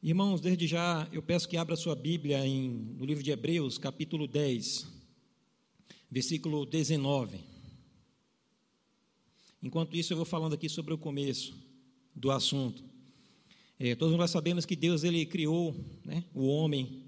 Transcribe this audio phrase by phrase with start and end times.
[0.00, 4.28] Irmãos, desde já eu peço que abra sua Bíblia em, no livro de Hebreus, capítulo
[4.28, 4.86] 10,
[6.08, 7.40] versículo 19.
[9.60, 11.52] Enquanto isso, eu vou falando aqui sobre o começo
[12.14, 12.84] do assunto.
[13.76, 15.74] É, todos nós sabemos que Deus ele criou
[16.04, 17.02] né, o homem,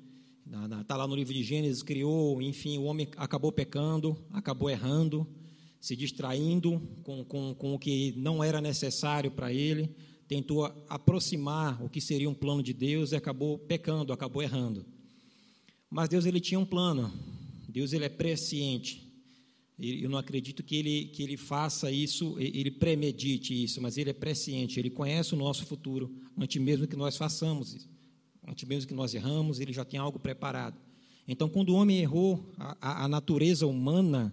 [0.80, 5.24] está lá no livro de Gênesis, criou, enfim, o homem acabou pecando, acabou errando,
[5.80, 9.94] se distraindo com, com, com o que não era necessário para ele
[10.30, 14.86] tentou aproximar o que seria um plano de Deus e acabou pecando, acabou errando.
[15.90, 17.12] Mas Deus ele tinha um plano.
[17.68, 19.12] Deus ele é presciente.
[19.76, 24.12] Eu não acredito que ele, que ele faça isso, ele premedite isso, mas ele é
[24.12, 27.88] presciente, ele conhece o nosso futuro, antes mesmo que nós façamos isso.
[28.46, 30.78] Antes mesmo que nós erramos, ele já tem algo preparado.
[31.26, 34.32] Então, quando o homem errou, a, a natureza humana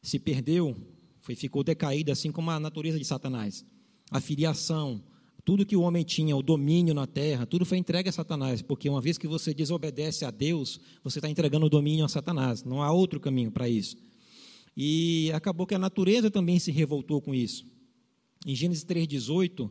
[0.00, 0.74] se perdeu,
[1.20, 3.66] foi, ficou decaída, assim como a natureza de Satanás.
[4.10, 5.02] A filiação,
[5.46, 8.88] tudo que o homem tinha, o domínio na terra, tudo foi entregue a Satanás, porque
[8.88, 12.64] uma vez que você desobedece a Deus, você está entregando o domínio a Satanás.
[12.64, 13.96] Não há outro caminho para isso.
[14.76, 17.64] E acabou que a natureza também se revoltou com isso.
[18.44, 19.70] Em Gênesis 3,18,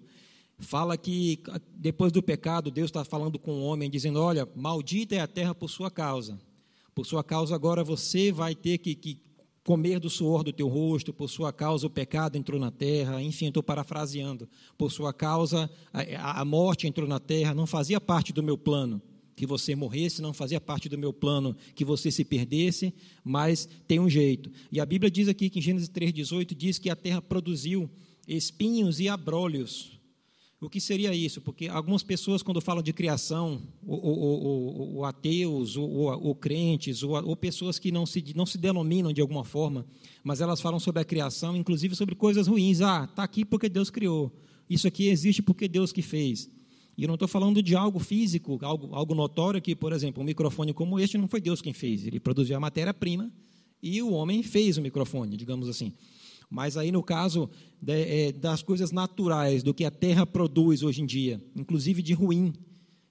[0.60, 1.44] fala que
[1.76, 5.54] depois do pecado, Deus está falando com o homem, dizendo: Olha, maldita é a terra
[5.54, 6.40] por sua causa.
[6.94, 9.20] Por sua causa, agora você vai ter que, que
[9.66, 13.48] comer do suor do teu rosto, por sua causa o pecado entrou na terra, enfim,
[13.48, 18.44] estou parafraseando, por sua causa a, a, morte entrou na terra, não fazia parte do
[18.44, 19.02] meu plano
[19.36, 22.94] que você morresse, não fazia parte do meu plano que você se perdesse,
[23.24, 24.52] mas tem um jeito.
[24.72, 27.90] E a Bíblia diz aqui que em Gênesis 3,18 diz que a terra produziu
[28.28, 29.95] espinhos e abrolhos,
[30.66, 31.42] o que seria isso?
[31.42, 38.06] Porque algumas pessoas, quando falam de criação, ou, ateus, ou, crentes, ou, pessoas que não
[38.06, 39.86] se, não se denominam de alguma forma,
[40.24, 42.82] mas elas falam sobre a criação, inclusive sobre coisas ruins.
[42.82, 44.32] Ah, está aqui porque Deus criou.
[44.70, 46.50] Isso aqui existe porque Deus que fez.
[46.98, 50.26] E eu não estou falando de algo físico, algo, algo notório que, por exemplo, um
[50.26, 52.06] microfone como este não foi Deus quem fez.
[52.06, 53.32] Ele produziu a matéria-prima
[53.82, 55.94] e o homem fez o microfone, digamos assim.
[56.50, 57.50] Mas aí, no caso
[57.82, 62.14] de, é, das coisas naturais, do que a terra produz hoje em dia, inclusive de
[62.14, 62.54] ruim,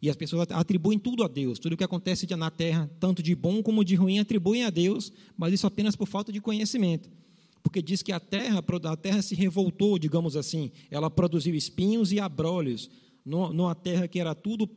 [0.01, 3.35] e as pessoas atribuem tudo a Deus, tudo o que acontece na terra, tanto de
[3.35, 7.09] bom como de ruim, atribuem a Deus, mas isso apenas por falta de conhecimento.
[7.63, 12.21] Porque diz que a terra, a terra se revoltou, digamos assim, ela produziu espinhos e
[12.21, 12.91] abrolhos,
[13.25, 14.69] numa terra que era tudo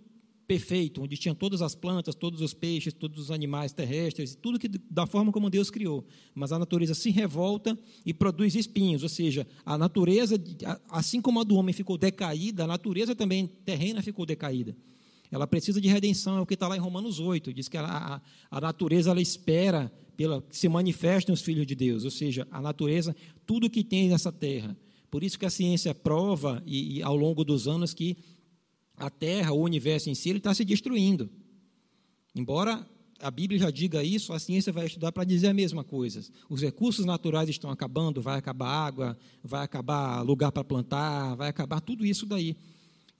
[0.47, 4.69] perfeito, onde tinha todas as plantas, todos os peixes, todos os animais terrestres, tudo que
[4.89, 6.05] da forma como Deus criou.
[6.33, 10.41] Mas a natureza se revolta e produz espinhos, ou seja, a natureza,
[10.89, 14.75] assim como a do homem ficou decaída, a natureza também terrena ficou decaída.
[15.29, 18.21] Ela precisa de redenção, é o que está lá em Romanos 8, diz que a,
[18.49, 22.61] a natureza ela espera pela, que se manifestem os filhos de Deus, ou seja, a
[22.61, 23.13] natureza,
[23.45, 24.77] tudo que tem nessa terra.
[25.11, 28.17] Por isso que a ciência prova, e, e ao longo dos anos, que
[28.97, 31.29] a Terra, o universo em si, ele está se destruindo.
[32.35, 32.85] Embora
[33.19, 36.21] a Bíblia já diga isso, a ciência vai estudar para dizer a mesma coisa.
[36.49, 41.79] Os recursos naturais estão acabando, vai acabar água, vai acabar lugar para plantar, vai acabar
[41.79, 42.55] tudo isso daí.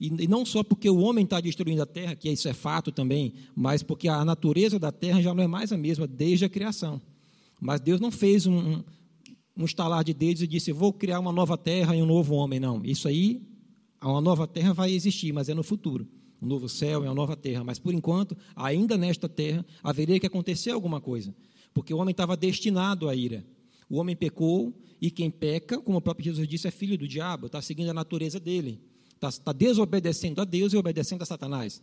[0.00, 3.34] E, não só porque o homem está destruindo a terra, que isso é fato também,
[3.54, 7.00] mas porque a natureza da terra já não é mais a mesma desde a criação.
[7.60, 8.84] Mas Deus não fez um, um,
[9.56, 12.60] um estalar de dedos e disse: Vou criar uma nova terra e um novo homem.
[12.60, 12.84] Não.
[12.84, 13.42] Isso aí
[14.06, 16.06] uma nova terra vai existir, mas é no futuro.
[16.40, 17.64] Um novo céu é uma nova terra.
[17.64, 21.34] Mas, por enquanto, ainda nesta terra, haveria que acontecer alguma coisa.
[21.74, 23.44] Porque o homem estava destinado à ira.
[23.90, 27.46] O homem pecou, e quem peca, como o próprio Jesus disse, é filho do diabo,
[27.46, 28.80] está seguindo a natureza dele.
[29.14, 31.82] Está, está desobedecendo a Deus e obedecendo a Satanás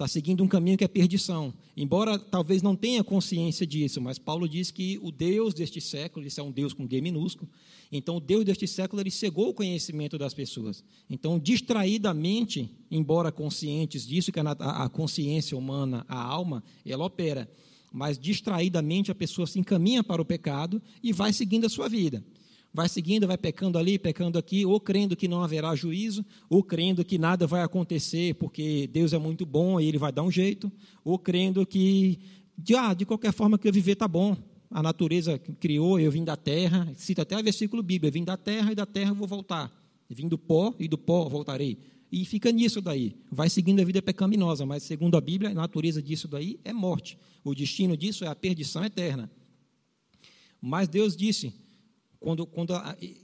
[0.00, 1.52] está seguindo um caminho que é perdição.
[1.76, 6.40] Embora talvez não tenha consciência disso, mas Paulo diz que o Deus deste século, isso
[6.40, 7.50] é um Deus com D minúsculo,
[7.92, 10.82] então o Deus deste século ele cegou o conhecimento das pessoas.
[11.10, 17.50] Então, distraidamente, embora conscientes disso, que a, a consciência humana, a alma, ela opera,
[17.92, 22.24] mas distraidamente a pessoa se encaminha para o pecado e vai seguindo a sua vida
[22.72, 27.04] vai seguindo, vai pecando ali, pecando aqui, ou crendo que não haverá juízo, ou crendo
[27.04, 30.70] que nada vai acontecer porque Deus é muito bom e ele vai dar um jeito,
[31.04, 32.18] ou crendo que,
[32.56, 34.36] de, ah, de qualquer forma que eu viver está bom,
[34.70, 38.36] a natureza criou, eu vim da terra, cita até o versículo bíblico, eu vim da
[38.36, 39.72] terra e da terra vou voltar,
[40.08, 41.76] eu vim do pó e do pó voltarei.
[42.12, 46.02] E fica nisso daí, vai seguindo a vida pecaminosa, mas segundo a Bíblia, a natureza
[46.02, 47.16] disso daí é morte.
[47.44, 49.30] O destino disso é a perdição eterna.
[50.60, 51.54] Mas Deus disse:
[52.20, 52.74] quando, quando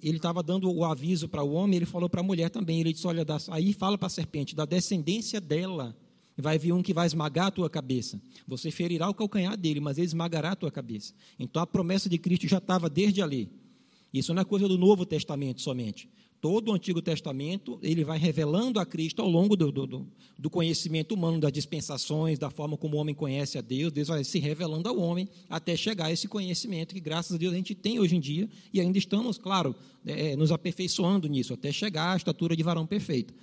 [0.02, 2.80] ele estava dando o aviso para o homem, ele falou para a mulher também.
[2.80, 5.94] Ele disse: Olha, aí fala para a serpente, da descendência dela
[6.36, 8.20] vai vir um que vai esmagar a tua cabeça.
[8.46, 11.14] Você ferirá o calcanhar dele, mas ele esmagará a tua cabeça.
[11.38, 13.50] Então a promessa de Cristo já estava desde ali.
[14.12, 16.08] Isso não é coisa do Novo Testamento somente.
[16.40, 20.06] Todo o Antigo Testamento, ele vai revelando a Cristo ao longo do, do,
[20.38, 23.92] do, conhecimento humano, das dispensações, da forma como o homem conhece a Deus.
[23.92, 27.52] Deus vai se revelando ao homem até chegar a esse conhecimento que, graças a Deus,
[27.52, 29.74] a gente tem hoje em dia e ainda estamos, claro,
[30.04, 33.34] é, nos aperfeiçoando nisso, até chegar à estatura de varão perfeito.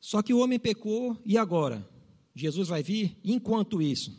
[0.00, 1.86] Só que o homem pecou e agora?
[2.34, 3.16] Jesus vai vir?
[3.24, 4.16] Enquanto isso,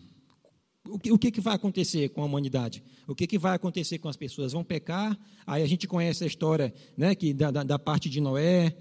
[0.91, 2.83] o que, o que, vai acontecer com a humanidade?
[3.07, 4.53] O que, que vai acontecer com as pessoas?
[4.53, 5.17] Vão pecar?
[5.45, 8.75] Aí a gente conhece a história né, que da, da, da parte de Noé,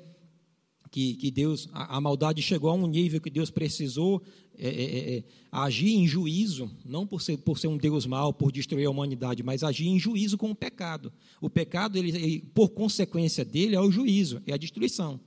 [0.91, 4.23] que, que Deus, a, a, maldade chegou a um nível que Deus precisou
[4.59, 8.33] é, é, é, é, agir em juízo, não por ser, por ser um Deus mau,
[8.33, 11.13] por destruir a humanidade, mas agir em juízo com o pecado.
[11.41, 15.21] O pecado, ele, ele, por consequência dele, é o juízo, é a destruição.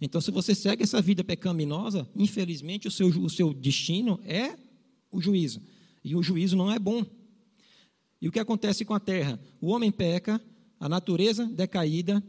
[0.00, 4.56] Então, se você segue essa vida pecaminosa, infelizmente o seu, o seu destino é
[5.12, 5.60] o juízo.
[6.04, 7.04] E o juízo não é bom.
[8.20, 9.40] E o que acontece com a terra?
[9.60, 10.40] O homem peca,
[10.78, 12.22] a natureza decaída.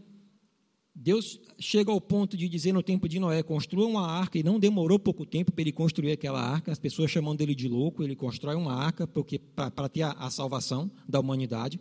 [0.96, 4.60] Deus chega ao ponto de dizer no tempo de Noé: construa uma arca, e não
[4.60, 6.72] demorou pouco tempo para ele construir aquela arca.
[6.72, 10.92] As pessoas chamando ele de louco, ele constrói uma arca para ter a, a salvação
[11.08, 11.80] da humanidade.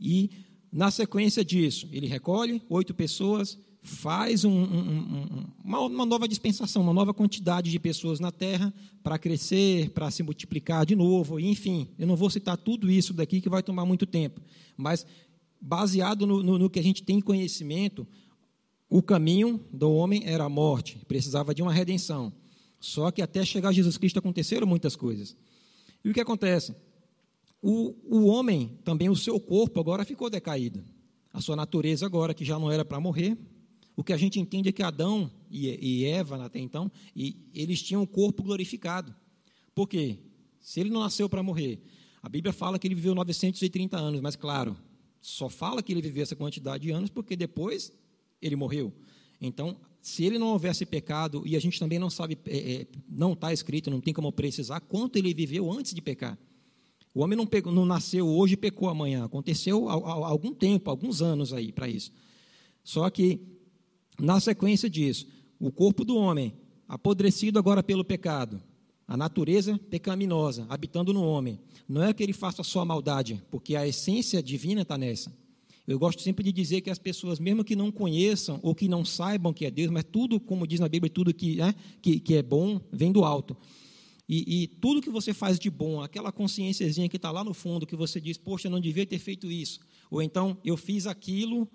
[0.00, 0.30] E,
[0.72, 6.94] na sequência disso, ele recolhe oito pessoas, faz um, um, uma, uma, nova dispensação, uma
[6.94, 8.72] nova quantidade de pessoas na terra
[9.02, 11.86] para crescer, para se multiplicar de novo, enfim.
[11.98, 14.40] Eu não vou citar tudo isso daqui que vai tomar muito tempo,
[14.74, 15.06] mas
[15.60, 18.06] baseado no, no, no que a gente tem conhecimento,
[18.88, 22.32] o caminho do homem era a morte, precisava de uma redenção.
[22.80, 25.36] Só que até chegar Jesus Cristo aconteceram muitas coisas.
[26.02, 26.74] E o que acontece?
[27.60, 30.82] O, o homem, também o seu corpo, agora ficou decaído.
[31.30, 33.36] A sua natureza agora, que já não era para morrer,
[33.96, 36.90] o que a gente entende é que Adão e Eva, até então,
[37.54, 39.14] eles tinham o corpo glorificado.
[39.74, 40.18] Por quê?
[40.60, 41.80] Se ele não nasceu para morrer,
[42.22, 44.76] a Bíblia fala que ele viveu 930 anos, mas claro,
[45.20, 47.92] só fala que ele viveu essa quantidade de anos porque depois
[48.42, 48.92] ele morreu.
[49.40, 53.32] Então, se ele não houvesse pecado, e a gente também não sabe, é, é, não
[53.32, 56.38] está escrito, não tem como precisar quanto ele viveu antes de pecar.
[57.14, 59.24] O homem não, pegou, não nasceu hoje e pecou amanhã.
[59.24, 62.10] Aconteceu há, há algum tempo, alguns anos aí para isso.
[62.82, 63.40] Só que
[64.18, 65.26] na sequência disso,
[65.58, 66.52] o corpo do homem,
[66.88, 68.60] apodrecido agora pelo pecado,
[69.06, 71.58] a natureza pecaminosa habitando no homem,
[71.88, 75.32] não é que ele faça só maldade, porque a essência divina está nessa.
[75.86, 79.04] Eu gosto sempre de dizer que as pessoas, mesmo que não conheçam ou que não
[79.04, 82.34] saibam que é Deus, mas tudo, como diz na Bíblia, tudo que, né, que, que
[82.36, 83.54] é bom vem do alto.
[84.26, 87.86] E, e, tudo que você faz de bom, aquela consciênciazinha que está lá no fundo,
[87.86, 89.80] que você diz, poxa, eu não devia ter feito isso.
[90.10, 91.68] Ou então, eu fiz aquilo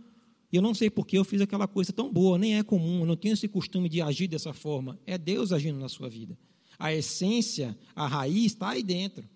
[0.51, 3.06] e eu não sei porque eu fiz aquela coisa tão boa, nem é comum, eu
[3.06, 5.00] não tenho esse costume de agir dessa forma.
[5.06, 6.38] É Deus agindo na sua vida.
[6.78, 9.28] A essência, a raiz está aí dentro.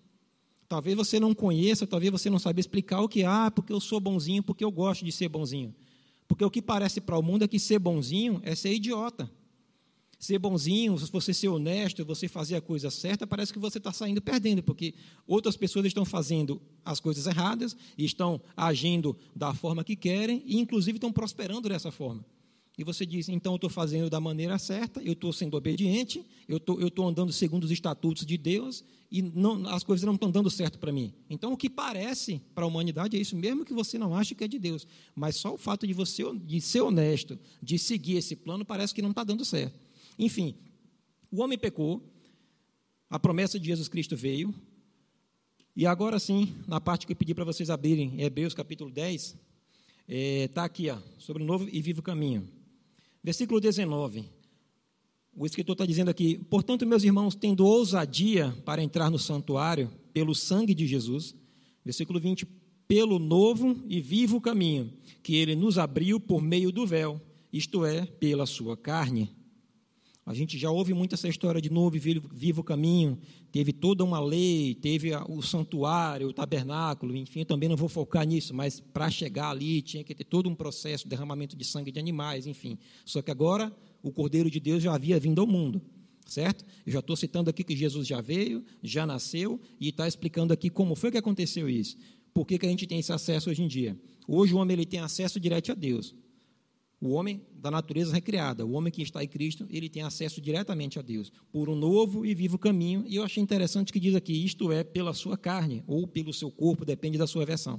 [0.68, 3.80] Talvez você não conheça, talvez você não saiba explicar o que é, ah, porque eu
[3.80, 5.74] sou bonzinho, porque eu gosto de ser bonzinho.
[6.26, 9.30] Porque o que parece para o mundo é que ser bonzinho é ser idiota
[10.24, 14.22] ser bonzinho, você ser honesto, você fazer a coisa certa, parece que você está saindo
[14.22, 14.94] perdendo, porque
[15.26, 20.96] outras pessoas estão fazendo as coisas erradas, estão agindo da forma que querem, e inclusive
[20.96, 22.24] estão prosperando dessa forma.
[22.76, 26.56] E você diz, então eu estou fazendo da maneira certa, eu estou sendo obediente, eu
[26.56, 28.82] estou eu estou andando segundo os estatutos de Deus,
[29.12, 31.14] e não, as coisas não estão dando certo para mim.
[31.30, 34.42] Então o que parece para a humanidade é isso, mesmo que você não ache que
[34.42, 34.88] é de Deus.
[35.14, 39.02] Mas só o fato de você de ser honesto, de seguir esse plano, parece que
[39.02, 39.83] não está dando certo.
[40.18, 40.54] Enfim,
[41.30, 42.02] o homem pecou,
[43.10, 44.54] a promessa de Jesus Cristo veio,
[45.76, 49.36] e agora sim, na parte que eu pedi para vocês abrirem, Hebreus capítulo 10, está
[50.08, 52.48] é, tá aqui, ó, sobre o novo e vivo caminho.
[53.22, 54.24] Versículo 19.
[55.36, 60.32] O escritor está dizendo aqui: Portanto, meus irmãos, tendo ousadia para entrar no santuário pelo
[60.32, 61.34] sangue de Jesus.
[61.84, 62.46] Versículo 20:
[62.86, 64.92] Pelo novo e vivo caminho
[65.24, 67.20] que ele nos abriu por meio do véu,
[67.52, 69.28] isto é, pela sua carne
[70.26, 71.98] a gente já ouve muito essa história de novo
[72.32, 73.18] vivo caminho.
[73.52, 78.26] Teve toda uma lei, teve o santuário, o tabernáculo, enfim, eu também não vou focar
[78.26, 81.98] nisso, mas para chegar ali tinha que ter todo um processo, derramamento de sangue de
[81.98, 82.78] animais, enfim.
[83.04, 83.70] Só que agora
[84.02, 85.82] o Cordeiro de Deus já havia vindo ao mundo,
[86.26, 86.64] certo?
[86.86, 90.70] Eu já estou citando aqui que Jesus já veio, já nasceu e está explicando aqui
[90.70, 91.98] como foi que aconteceu isso.
[92.32, 93.96] Por que, que a gente tem esse acesso hoje em dia?
[94.26, 96.14] Hoje o homem ele tem acesso direto a Deus.
[97.04, 100.98] O homem da natureza recriada, o homem que está em Cristo, ele tem acesso diretamente
[100.98, 103.04] a Deus por um novo e vivo caminho.
[103.06, 106.50] E eu achei interessante que diz aqui: isto é, pela sua carne ou pelo seu
[106.50, 107.78] corpo, depende da sua versão.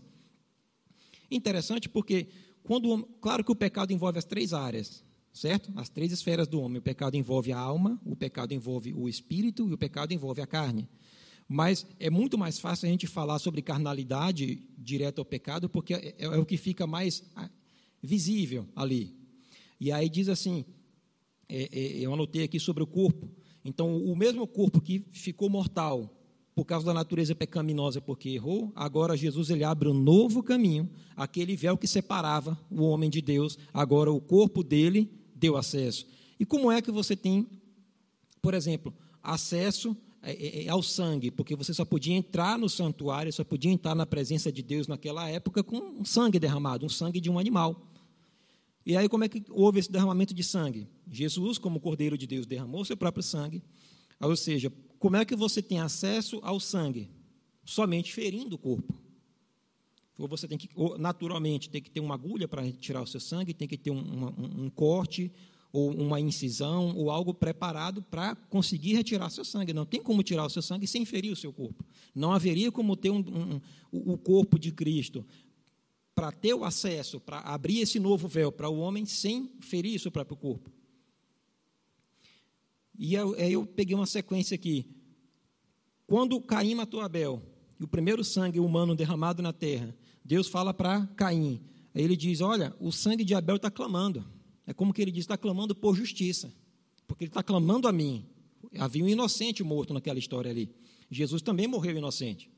[1.32, 2.28] Interessante porque,
[2.62, 5.04] quando, claro que o pecado envolve as três áreas,
[5.34, 5.74] certo?
[5.76, 6.78] As três esferas do homem.
[6.78, 10.46] O pecado envolve a alma, o pecado envolve o espírito e o pecado envolve a
[10.46, 10.88] carne.
[11.48, 16.16] Mas é muito mais fácil a gente falar sobre carnalidade direta ao pecado, porque é,
[16.20, 17.24] é o que fica mais
[18.06, 19.16] visível ali.
[19.80, 20.64] E aí diz assim:
[21.50, 23.30] é, é, eu anotei aqui sobre o corpo.
[23.64, 26.12] Então, o mesmo corpo que ficou mortal
[26.54, 31.54] por causa da natureza pecaminosa, porque errou, agora Jesus ele abre um novo caminho, aquele
[31.54, 36.08] véu que separava o homem de Deus, agora o corpo dele deu acesso.
[36.40, 37.46] E como é que você tem,
[38.42, 41.30] por exemplo, acesso é, é, é, ao sangue?
[41.30, 45.30] Porque você só podia entrar no santuário, só podia entrar na presença de Deus naquela
[45.30, 47.86] época com um sangue derramado, um sangue de um animal.
[48.86, 50.88] E aí, como é que houve esse derramamento de sangue?
[51.10, 53.64] Jesus, como Cordeiro de Deus, derramou seu próprio sangue.
[54.20, 57.10] Ou seja, como é que você tem acesso ao sangue?
[57.64, 58.94] Somente ferindo o corpo.
[60.18, 63.54] Ou você tem que, naturalmente, tem que ter uma agulha para tirar o seu sangue,
[63.54, 65.32] tem que ter um, um, um corte,
[65.74, 69.74] ou uma incisão, ou algo preparado para conseguir retirar seu sangue.
[69.74, 71.84] Não tem como tirar o seu sangue sem ferir o seu corpo.
[72.14, 73.62] Não haveria como ter um, um,
[73.92, 75.26] o corpo de Cristo
[76.16, 80.00] para ter o acesso, para abrir esse novo véu para o homem sem ferir o
[80.00, 80.72] seu próprio corpo.
[82.98, 84.88] E eu, eu peguei uma sequência aqui.
[86.08, 87.44] Quando Caim matou Abel,
[87.78, 89.94] e o primeiro sangue humano derramado na terra,
[90.24, 91.62] Deus fala para Caim.
[91.94, 94.26] Aí ele diz: Olha, o sangue de Abel está clamando.
[94.66, 96.54] É como que ele diz: está clamando por justiça.
[97.06, 98.26] Porque ele está clamando a mim.
[98.80, 100.74] Havia um inocente morto naquela história ali.
[101.10, 102.50] Jesus também morreu inocente.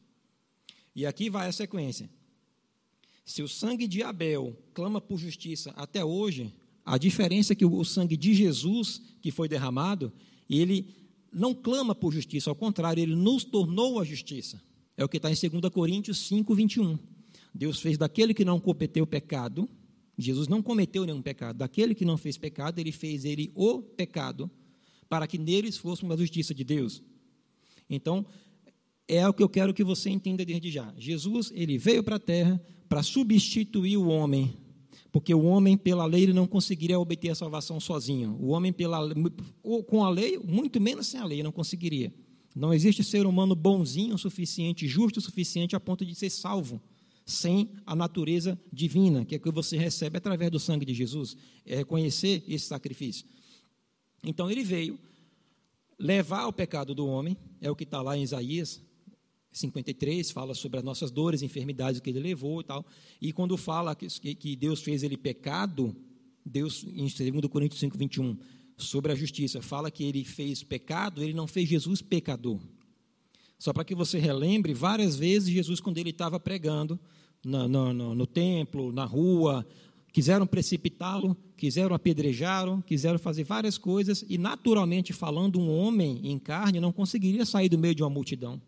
[0.95, 2.09] E aqui vai a sequência.
[3.27, 6.53] Se o sangue de Abel clama por justiça até hoje,
[6.85, 10.13] a diferença é que o sangue de Jesus, que foi derramado,
[10.49, 10.95] ele
[11.29, 14.61] não clama por justiça, ao contrário, ele nos tornou a justiça.
[14.95, 16.97] É o que está em 2 Coríntios 5, 21.
[17.53, 19.67] Deus fez daquele que não cometeu pecado,
[20.17, 24.49] Jesus não cometeu nenhum pecado, daquele que não fez pecado, ele fez ele o pecado,
[25.09, 27.03] para que neles fosse uma justiça de Deus.
[27.89, 28.25] Então,
[29.05, 30.93] é o que eu quero que você entenda desde já.
[30.97, 34.53] Jesus, ele veio para a terra para substituir o homem,
[35.11, 38.37] porque o homem pela lei não conseguiria obter a salvação sozinho.
[38.39, 39.01] O homem pela
[39.87, 42.13] com a lei, muito menos sem a lei, não conseguiria.
[42.55, 46.81] Não existe ser humano bonzinho o suficiente, justo o suficiente a ponto de ser salvo
[47.25, 51.75] sem a natureza divina, que é que você recebe através do sangue de Jesus, é
[51.75, 53.27] reconhecer esse sacrifício.
[54.23, 54.97] Então ele veio
[55.99, 58.81] levar o pecado do homem, é o que está lá em Isaías
[59.51, 62.85] 53 fala sobre as nossas dores, enfermidades que ele levou e tal.
[63.21, 65.95] E quando fala que, que Deus fez ele pecado,
[66.45, 68.37] Deus, em 2 Coríntios 5, 21,
[68.77, 72.59] sobre a justiça, fala que ele fez pecado, ele não fez Jesus pecador.
[73.57, 76.99] Só para que você relembre, várias vezes Jesus, quando ele estava pregando
[77.43, 79.65] no, no, no, no templo, na rua,
[80.13, 86.79] quiseram precipitá-lo, quiseram apedrejá-lo, quiseram fazer várias coisas, e naturalmente falando, um homem em carne
[86.79, 88.61] não conseguiria sair do meio de uma multidão.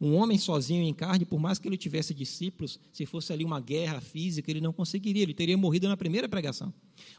[0.00, 3.60] Um homem sozinho em carne, por mais que ele tivesse discípulos, se fosse ali uma
[3.60, 6.72] guerra física, ele não conseguiria, ele teria morrido na primeira pregação.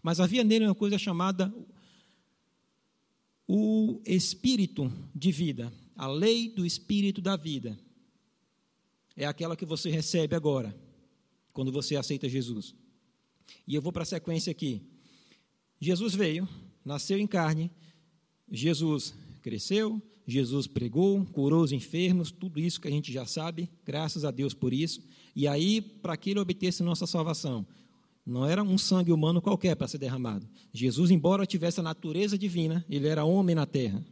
[0.03, 1.53] Mas havia nele uma coisa chamada
[3.48, 7.79] o espírito de vida, a lei do espírito da vida.
[9.15, 10.75] É aquela que você recebe agora,
[11.53, 12.75] quando você aceita Jesus.
[13.65, 14.81] E eu vou para a sequência aqui.
[15.79, 16.48] Jesus veio,
[16.84, 17.72] nasceu em carne,
[18.51, 24.25] Jesus cresceu, Jesus pregou, curou os enfermos, tudo isso que a gente já sabe, graças
[24.25, 25.01] a Deus por isso.
[25.34, 27.65] E aí, para que ele obtesse nossa salvação?
[28.25, 30.46] Não era um sangue humano qualquer para ser derramado.
[30.74, 34.05] Jesus, embora tivesse a natureza divina, ele era homem na terra.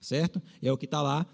[0.00, 0.40] Certo?
[0.62, 1.26] É o que está lá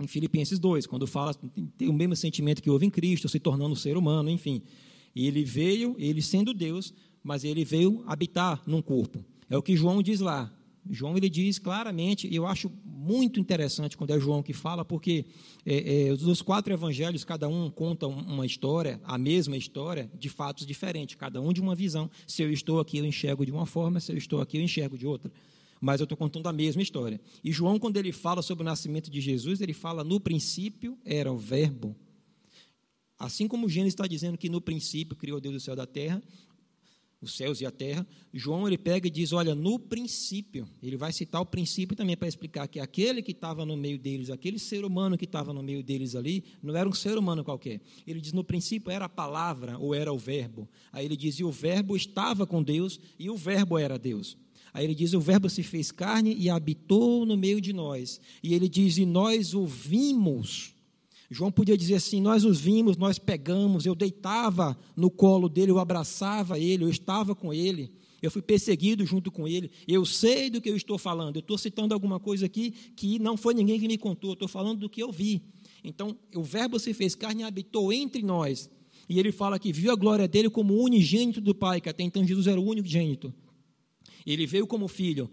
[0.00, 1.32] em Filipenses 2, quando fala,
[1.78, 4.60] tem o mesmo sentimento que houve em Cristo, se tornando ser humano, enfim.
[5.14, 6.92] Ele veio, ele sendo Deus,
[7.22, 9.24] mas ele veio habitar num corpo.
[9.48, 10.52] É o que João diz lá.
[10.88, 15.24] João ele diz claramente, e eu acho muito interessante quando é João que fala, porque
[15.64, 21.16] é, é, quatro evangelhos, cada um conta uma história, a mesma história, de fatos diferentes,
[21.16, 22.10] cada um de uma visão.
[22.26, 24.96] Se eu estou aqui, eu enxergo de uma forma, se eu estou aqui, eu enxergo
[24.96, 25.32] de outra.
[25.80, 27.20] Mas eu estou contando a mesma história.
[27.42, 31.32] E João, quando ele fala sobre o nascimento de Jesus, ele fala: no princípio era
[31.32, 31.96] o Verbo.
[33.18, 36.22] Assim como Gênesis está dizendo que no princípio criou Deus o céu da terra,
[37.22, 41.12] os céus e a terra, João ele pega e diz: Olha, no princípio, ele vai
[41.12, 44.84] citar o princípio também para explicar que aquele que estava no meio deles, aquele ser
[44.84, 47.80] humano que estava no meio deles ali, não era um ser humano qualquer.
[48.04, 50.68] Ele diz: No princípio era a palavra ou era o verbo.
[50.92, 54.36] Aí ele diz: E o verbo estava com Deus e o verbo era Deus.
[54.74, 58.20] Aí ele diz: O verbo se fez carne e habitou no meio de nós.
[58.42, 60.74] E ele diz: E nós ouvimos
[61.32, 65.78] João podia dizer assim: Nós os vimos, nós pegamos, eu deitava no colo dele, eu
[65.78, 70.60] abraçava ele, eu estava com ele, eu fui perseguido junto com ele, eu sei do
[70.60, 71.36] que eu estou falando.
[71.36, 74.48] Eu estou citando alguma coisa aqui que não foi ninguém que me contou, eu estou
[74.48, 75.42] falando do que eu vi.
[75.82, 78.70] Então, o Verbo se fez carne e habitou entre nós.
[79.08, 82.24] E ele fala que viu a glória dele como unigênito do Pai, que até então
[82.24, 83.34] Jesus era o único gênito.
[84.24, 85.28] Ele veio como filho.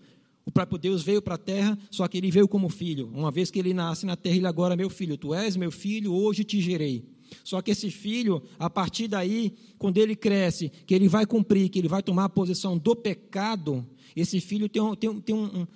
[0.45, 3.11] O próprio Deus veio para a terra, só que ele veio como filho.
[3.13, 5.17] Uma vez que ele nasce na terra, ele agora é meu filho.
[5.17, 7.05] Tu és meu filho, hoje te gerei.
[7.43, 11.77] Só que esse filho, a partir daí, quando ele cresce, que ele vai cumprir, que
[11.79, 15.67] ele vai tomar a posição do pecado, esse filho tem, um, tem, um, tem um,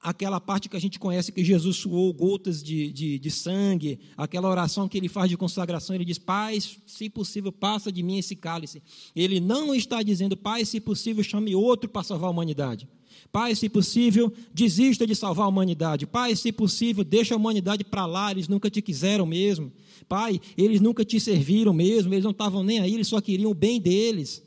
[0.00, 4.48] aquela parte que a gente conhece que Jesus suou gotas de, de, de, sangue, aquela
[4.48, 8.36] oração que ele faz de consagração, ele diz: Pai, se possível, passa de mim esse
[8.36, 8.82] cálice.
[9.14, 12.88] Ele não está dizendo, Pai, se possível, chame outro para salvar a humanidade.
[13.32, 16.06] Pai, se possível, desista de salvar a humanidade.
[16.06, 19.72] Pai, se possível, deixa a humanidade para lá, eles nunca te quiseram mesmo.
[20.06, 23.54] Pai, eles nunca te serviram mesmo, eles não estavam nem aí, eles só queriam o
[23.54, 24.42] bem deles.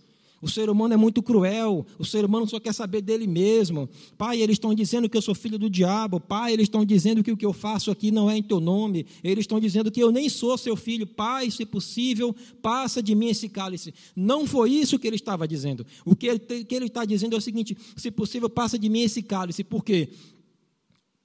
[0.46, 3.90] O ser humano é muito cruel, o ser humano só quer saber dele mesmo.
[4.16, 6.20] Pai, eles estão dizendo que eu sou filho do diabo.
[6.20, 9.08] Pai, eles estão dizendo que o que eu faço aqui não é em teu nome.
[9.24, 11.08] Eles estão dizendo que eu nem sou seu filho.
[11.08, 13.92] Pai, se possível, passa de mim esse cálice.
[14.16, 15.84] Não foi isso que ele estava dizendo.
[16.06, 19.02] O que ele, que ele está dizendo é o seguinte: se possível, passa de mim
[19.02, 19.64] esse cálice.
[19.64, 20.10] Por quê?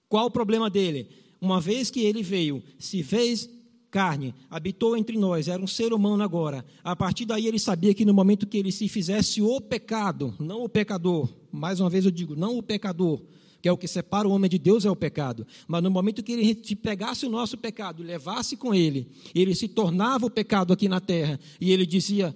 [0.08, 1.08] Qual o problema dele?
[1.38, 3.50] Uma vez que ele veio, se fez
[3.90, 6.64] carne, habitou entre nós, era um ser humano agora.
[6.85, 10.62] A partir daí ele sabia que no momento que ele se fizesse o pecado, não
[10.62, 13.20] o pecador, mais uma vez eu digo, não o pecador,
[13.61, 15.47] que é o que separa o homem de Deus é o pecado.
[15.66, 20.26] Mas no momento que ele pegasse o nosso pecado levasse com ele, ele se tornava
[20.26, 22.35] o pecado aqui na terra e ele dizia: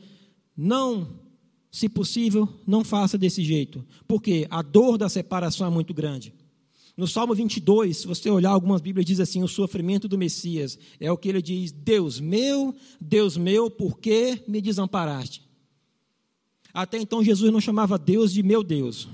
[0.57, 1.09] "Não,
[1.71, 6.35] se possível, não faça desse jeito", porque a dor da separação é muito grande.
[6.97, 10.79] No Salmo 22, se você olhar algumas Bíblias, diz assim: o sofrimento do Messias.
[11.01, 15.43] É o que ele diz: Deus meu, Deus meu, por que me desamparaste?
[16.73, 19.09] Até então, Jesus não chamava Deus de meu Deus.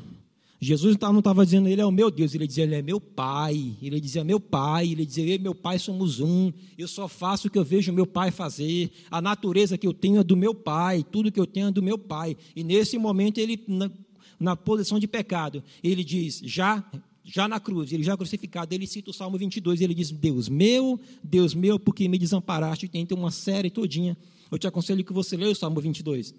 [0.62, 3.76] Jesus não estava dizendo ele é o meu Deus, ele dizia ele é meu pai.
[3.80, 6.52] Ele dizia meu pai, ele dizia eu e meu pai somos um.
[6.76, 8.90] Eu só faço o que eu vejo meu pai fazer.
[9.10, 11.82] A natureza que eu tenho é do meu pai, tudo que eu tenho é do
[11.82, 12.36] meu pai.
[12.54, 13.90] E nesse momento ele na,
[14.38, 16.84] na posição de pecado, ele diz: já
[17.24, 20.98] já na cruz, ele já crucificado, ele cita o Salmo 22, ele diz, Deus meu,
[21.22, 24.16] Deus meu, porque me desamparaste, tem uma série todinha,
[24.50, 26.34] eu te aconselho que você leia o Salmo 22,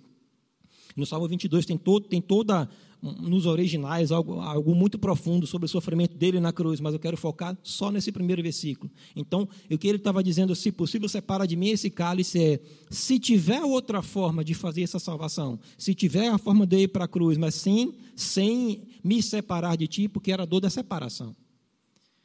[0.95, 2.69] no Salmo 22 tem, todo, tem toda,
[3.01, 7.17] nos originais, algo, algo muito profundo sobre o sofrimento dele na cruz, mas eu quero
[7.17, 8.91] focar só nesse primeiro versículo.
[9.15, 12.59] Então, o que ele estava dizendo, se possível, separa de mim esse cálice, é,
[12.91, 17.05] se tiver outra forma de fazer essa salvação, se tiver a forma de ir para
[17.05, 21.35] a cruz, mas sim, sem me separar de ti, porque era a dor da separação.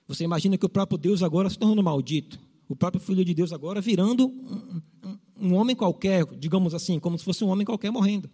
[0.06, 3.52] Você imagina que o próprio Deus agora se tornando maldito, o próprio Filho de Deus
[3.52, 7.90] agora virando um, um, um homem qualquer, digamos assim, como se fosse um homem qualquer
[7.90, 8.28] morrendo.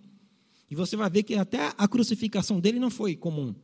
[0.72, 3.54] E você vai ver que até a crucificação dele não foi comum.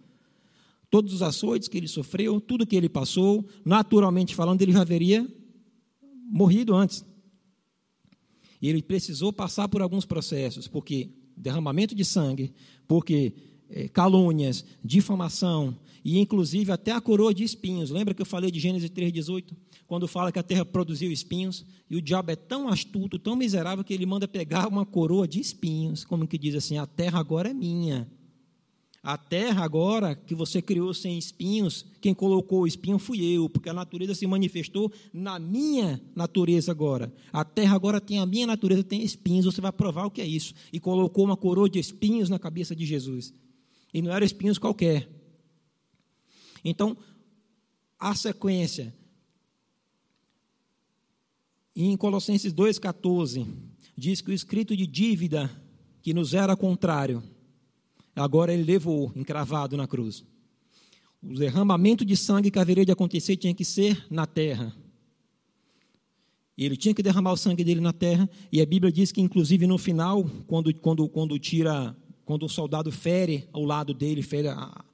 [0.90, 5.26] Todos os açoites que ele sofreu, tudo que ele passou, naturalmente falando, ele já haveria
[6.30, 7.02] morrido antes.
[8.60, 12.52] E ele precisou passar por alguns processos, porque derramamento de sangue,
[12.86, 13.32] porque
[13.92, 17.90] calúnias, difamação, e inclusive até a coroa de espinhos.
[17.90, 19.52] Lembra que eu falei de Gênesis 3,18?
[19.86, 23.82] Quando fala que a terra produziu espinhos, e o diabo é tão astuto, tão miserável,
[23.82, 27.50] que ele manda pegar uma coroa de espinhos, como que diz assim: a terra agora
[27.50, 28.06] é minha.
[29.02, 33.70] A terra agora que você criou sem espinhos, quem colocou o espinho fui eu, porque
[33.70, 37.10] a natureza se manifestou na minha natureza agora.
[37.32, 40.26] A terra agora tem a minha natureza, tem espinhos, você vai provar o que é
[40.26, 40.52] isso.
[40.72, 43.32] E colocou uma coroa de espinhos na cabeça de Jesus.
[43.92, 45.08] E não eram espinhos qualquer,
[46.64, 46.96] então,
[47.98, 48.94] a sequência.
[51.74, 53.46] Em Colossenses 2,14,
[53.96, 55.50] diz que o escrito de dívida
[56.02, 57.22] que nos era contrário,
[58.14, 60.24] agora ele levou encravado na cruz.
[61.22, 64.74] O derramamento de sangue que haveria de acontecer tinha que ser na terra.
[66.56, 69.66] Ele tinha que derramar o sangue dele na terra, e a Bíblia diz que, inclusive,
[69.66, 71.96] no final, quando, quando, quando tira,
[72.28, 74.84] quando o soldado fere ao lado dele, fere a,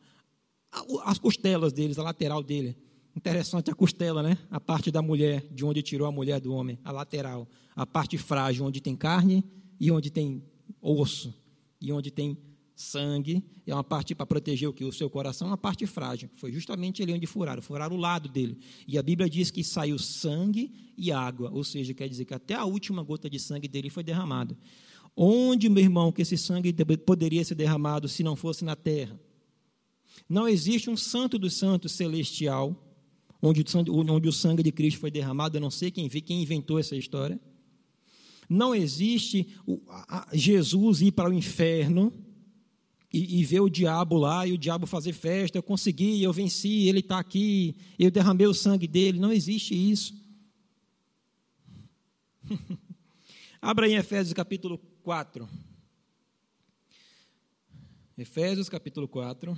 [1.04, 2.76] as costelas deles, a lateral dele.
[3.16, 4.38] Interessante a costela, né?
[4.48, 7.48] A parte da mulher, de onde tirou a mulher do homem, a lateral.
[7.74, 9.42] A parte frágil, onde tem carne
[9.80, 10.44] e onde tem
[10.80, 11.34] osso.
[11.80, 12.38] E onde tem
[12.76, 13.44] sangue.
[13.66, 14.84] É uma parte para proteger o que?
[14.84, 16.30] O seu coração, uma parte frágil.
[16.36, 17.60] Foi justamente ali onde furaram.
[17.60, 18.56] Furaram o lado dele.
[18.86, 21.50] E a Bíblia diz que saiu sangue e água.
[21.50, 24.56] Ou seja, quer dizer que até a última gota de sangue dele foi derramada.
[25.16, 26.74] Onde, meu irmão, que esse sangue
[27.06, 29.18] poderia ser derramado se não fosse na terra?
[30.28, 32.76] Não existe um santo dos santos celestial,
[33.40, 35.56] onde o, sangue, onde o sangue de Cristo foi derramado.
[35.56, 37.38] Eu não sei quem, quem inventou essa história.
[38.48, 39.48] Não existe
[40.32, 42.12] Jesus ir para o inferno
[43.12, 45.56] e, e, ver o diabo lá e o diabo fazer festa.
[45.56, 49.20] Eu consegui, eu venci, ele está aqui, eu derramei o sangue dele.
[49.20, 50.12] Não existe isso.
[53.62, 55.46] Abra em Efésios capítulo 4.
[58.16, 59.54] Efésios capítulo 4.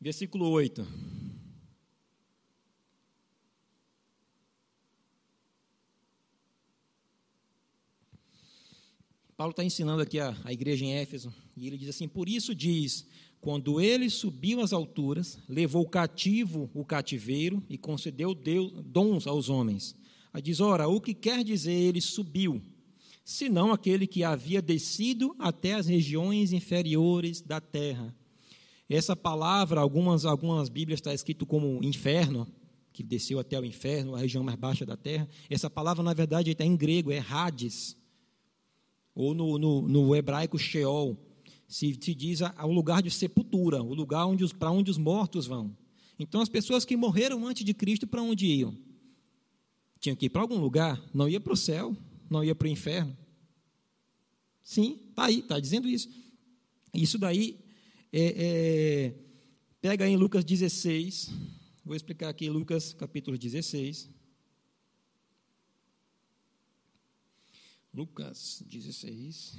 [0.00, 0.86] Versículo 8.
[9.36, 12.54] Paulo está ensinando aqui a, a igreja em Éfeso, e ele diz assim: Por isso
[12.54, 13.06] diz,
[13.44, 19.94] quando ele subiu às alturas, levou cativo o cativeiro e concedeu Deus, dons aos homens.
[20.32, 22.62] Aí diz: Ora, o que quer dizer ele subiu?
[23.22, 28.16] Senão aquele que havia descido até as regiões inferiores da terra.
[28.88, 32.48] Essa palavra, algumas, algumas Bíblias está escrito como inferno,
[32.94, 35.28] que desceu até o inferno, a região mais baixa da terra.
[35.50, 37.94] Essa palavra, na verdade, está em grego, é Hades,
[39.14, 41.14] ou no, no, no hebraico Sheol.
[41.66, 44.26] Se, se diz o lugar de sepultura, o lugar
[44.58, 45.76] para onde os mortos vão.
[46.18, 48.76] Então, as pessoas que morreram antes de Cristo, para onde iam?
[49.98, 51.96] Tinham que ir para algum lugar, não ia para o céu,
[52.30, 53.16] não ia para o inferno.
[54.62, 56.08] Sim, está aí, está dizendo isso.
[56.92, 57.58] Isso daí
[58.12, 59.14] é, é,
[59.80, 61.30] pega em Lucas 16,
[61.84, 64.08] vou explicar aqui Lucas capítulo 16.
[67.92, 69.58] Lucas 16.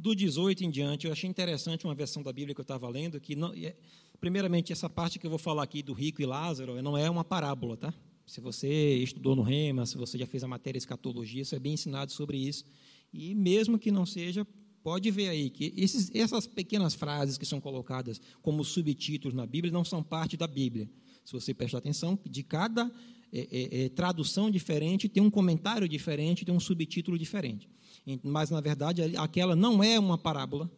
[0.00, 3.20] Do 18 em diante, eu achei interessante uma versão da Bíblia que eu estava lendo,
[3.20, 3.76] que, não, é,
[4.18, 7.22] primeiramente, essa parte que eu vou falar aqui do rico e Lázaro não é uma
[7.22, 7.92] parábola, tá?
[8.24, 11.74] Se você estudou no Rema, se você já fez a matéria escatologia, isso é bem
[11.74, 12.64] ensinado sobre isso.
[13.12, 14.46] E mesmo que não seja,
[14.82, 19.70] pode ver aí que esses, essas pequenas frases que são colocadas como subtítulos na Bíblia
[19.70, 20.88] não são parte da Bíblia.
[21.26, 22.90] Se você prestar atenção, de cada
[23.32, 27.68] é, é, é, tradução diferente tem um comentário diferente, tem um subtítulo diferente.
[28.22, 30.70] Mas, na verdade, aquela não é uma parábola,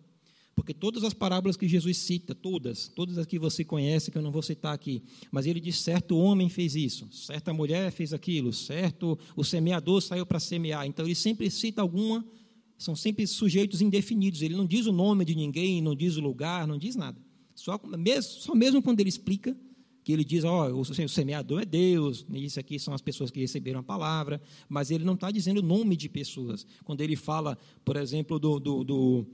[0.54, 4.22] porque todas as parábolas que Jesus cita, todas, todas as que você conhece, que eu
[4.22, 8.52] não vou citar aqui, mas ele diz: certo homem fez isso, certa mulher fez aquilo,
[8.52, 10.86] certo o semeador saiu para semear.
[10.86, 12.24] Então ele sempre cita alguma,
[12.76, 14.42] são sempre sujeitos indefinidos.
[14.42, 17.18] Ele não diz o nome de ninguém, não diz o lugar, não diz nada.
[17.54, 19.56] Só mesmo, só mesmo quando ele explica,
[20.04, 23.40] que ele diz, ó, oh, o semeador é Deus, isso aqui são as pessoas que
[23.40, 26.66] receberam a palavra, mas ele não está dizendo nome de pessoas.
[26.84, 29.26] Quando ele fala, por exemplo, do, do, do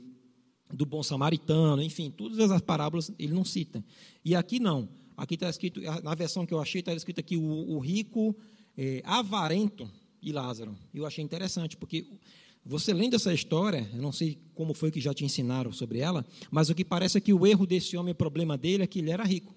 [0.73, 3.83] do bom samaritano, enfim, todas as parábolas ele não cita.
[4.25, 4.89] E aqui não.
[5.17, 8.37] Aqui está escrito, na versão que eu achei, está escrito aqui o, o rico
[8.77, 9.91] é, avarento
[10.23, 10.77] e Lázaro.
[10.95, 12.07] Eu achei interessante, porque
[12.65, 16.25] você lendo essa história, eu não sei como foi que já te ensinaram sobre ela,
[16.51, 18.99] mas o que parece é que o erro desse homem, o problema dele é que
[18.99, 19.55] ele era rico.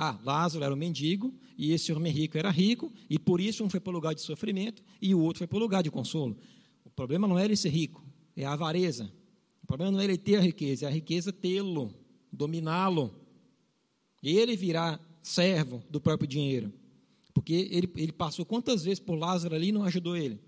[0.00, 3.68] Ah, Lázaro era um mendigo, e esse homem rico era rico, e por isso um
[3.68, 6.36] foi para o lugar de sofrimento e o outro foi para o lugar de consolo.
[6.84, 8.06] O problema não é ele ser rico,
[8.36, 9.12] é a avareza,
[9.60, 11.92] o problema não é ele ter a riqueza, é a riqueza tê-lo,
[12.32, 13.12] dominá-lo.
[14.22, 16.72] Ele virá servo do próprio dinheiro.
[17.34, 20.40] Porque ele, ele passou quantas vezes por Lázaro ali e não ajudou ele.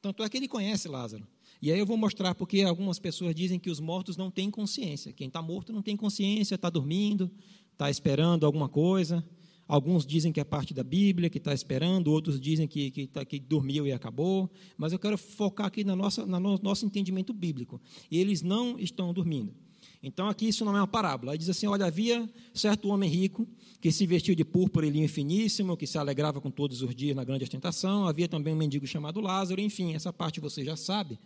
[0.00, 1.26] Tanto é que ele conhece Lázaro.
[1.62, 5.12] E aí eu vou mostrar porque algumas pessoas dizem que os mortos não têm consciência.
[5.12, 7.30] Quem está morto não tem consciência, está dormindo,
[7.72, 9.24] está esperando alguma coisa.
[9.68, 13.24] Alguns dizem que é parte da Bíblia, que está esperando, outros dizem que, que, tá,
[13.24, 14.50] que, dormiu e acabou.
[14.76, 17.80] Mas eu quero focar aqui na nossa, no nosso entendimento bíblico.
[18.10, 19.54] Eles não estão dormindo.
[20.02, 21.30] Então, aqui isso não é uma parábola.
[21.30, 23.46] Aí diz assim: olha, havia certo homem rico
[23.80, 27.14] que se vestiu de púrpura e linho finíssimo, que se alegrava com todos os dias
[27.14, 28.08] na grande ostentação.
[28.08, 29.60] Havia também um mendigo chamado Lázaro.
[29.60, 31.20] Enfim, essa parte você já sabe.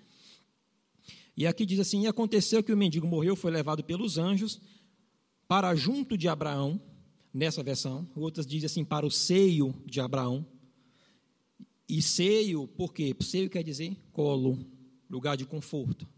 [1.37, 4.61] E aqui diz assim: e aconteceu que o mendigo morreu, foi levado pelos anjos
[5.47, 6.81] para junto de Abraão
[7.33, 8.09] nessa versão.
[8.17, 10.47] Outras dizem assim, para o seio de Abraão.
[11.89, 13.15] E seio, por quê?
[13.21, 14.59] Seio quer dizer colo,
[15.09, 16.09] lugar de conforto.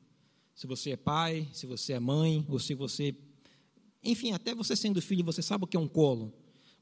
[0.55, 3.15] Se você é pai, se você é mãe, ou se você.
[4.03, 6.33] Enfim, até você sendo filho, você sabe o que é um colo.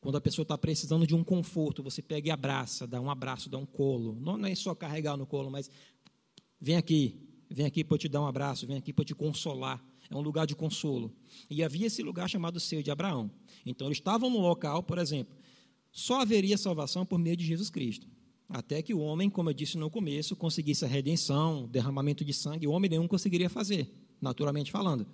[0.00, 3.48] Quando a pessoa está precisando de um conforto, você pega e abraça, dá um abraço,
[3.48, 4.16] dá um colo.
[4.20, 5.68] Não, não é só carregar no colo, mas
[6.60, 9.82] vem aqui, vem aqui para eu te dar um abraço, vem aqui para te consolar.
[10.08, 11.12] É um lugar de consolo.
[11.50, 13.30] E havia esse lugar chamado seio de Abraão.
[13.64, 15.34] Então, eles estavam no local, por exemplo,
[15.90, 18.06] só haveria salvação por meio de Jesus Cristo.
[18.48, 22.66] Até que o homem, como eu disse no começo, conseguisse a redenção, derramamento de sangue,
[22.66, 25.06] o homem nenhum conseguiria fazer, naturalmente falando.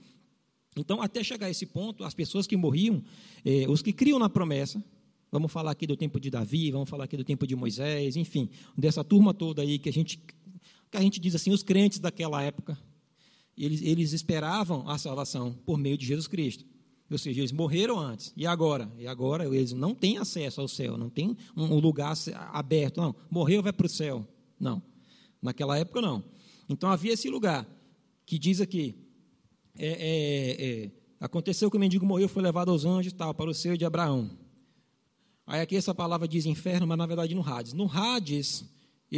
[0.76, 3.02] Então, até chegar a esse ponto, as pessoas que morriam,
[3.44, 4.82] eh, os que criam na promessa,
[5.30, 8.50] vamos falar aqui do tempo de Davi, vamos falar aqui do tempo de Moisés, enfim,
[8.76, 10.20] dessa turma toda aí que a gente,
[10.92, 12.78] que a gente diz assim, os crentes daquela época,
[13.56, 16.66] eles, eles esperavam a salvação por meio de Jesus Cristo.
[17.10, 18.32] Ou seja, eles morreram antes.
[18.36, 18.90] E agora?
[18.98, 22.14] E agora eles não têm acesso ao céu, não tem um lugar
[22.52, 23.00] aberto.
[23.00, 24.26] Não, morreu, vai para o céu.
[24.60, 24.82] Não.
[25.40, 26.22] Naquela época, não.
[26.68, 27.66] Então havia esse lugar
[28.24, 28.94] que diz aqui:
[29.76, 33.54] é, é, é, aconteceu que o mendigo morreu, foi levado aos anjos, tal, para o
[33.54, 34.30] seio de Abraão.
[35.46, 37.72] Aí aqui essa palavra diz inferno, mas na verdade no Hades.
[37.72, 38.64] No Hades,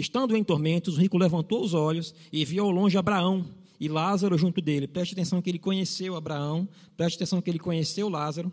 [0.00, 3.46] estando em tormentos, o rico levantou os olhos e viu ao longe Abraão
[3.78, 4.88] e Lázaro junto dele.
[4.88, 8.52] Preste atenção que ele conheceu Abraão, preste atenção que ele conheceu Lázaro.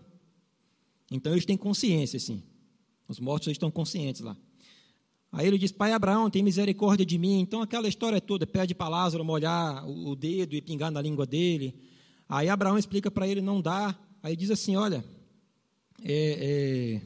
[1.11, 2.41] Então eles têm consciência, sim.
[3.07, 4.37] Os mortos estão conscientes lá.
[5.31, 7.39] Aí ele diz: Pai Abraão, tem misericórdia de mim.
[7.39, 11.73] Então aquela história toda, pede para Lázaro molhar o dedo e pingar na língua dele.
[12.27, 13.97] Aí Abraão explica para ele: não dá.
[14.21, 15.03] Aí diz assim: Olha,
[16.03, 17.01] é, é,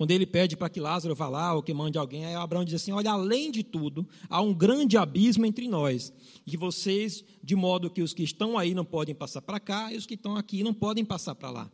[0.00, 2.72] quando ele pede para que Lázaro vá lá ou que mande alguém, aí Abraão diz
[2.72, 6.10] assim: Olha, além de tudo, há um grande abismo entre nós,
[6.46, 9.98] e vocês, de modo que os que estão aí não podem passar para cá, e
[9.98, 11.70] os que estão aqui não podem passar para lá.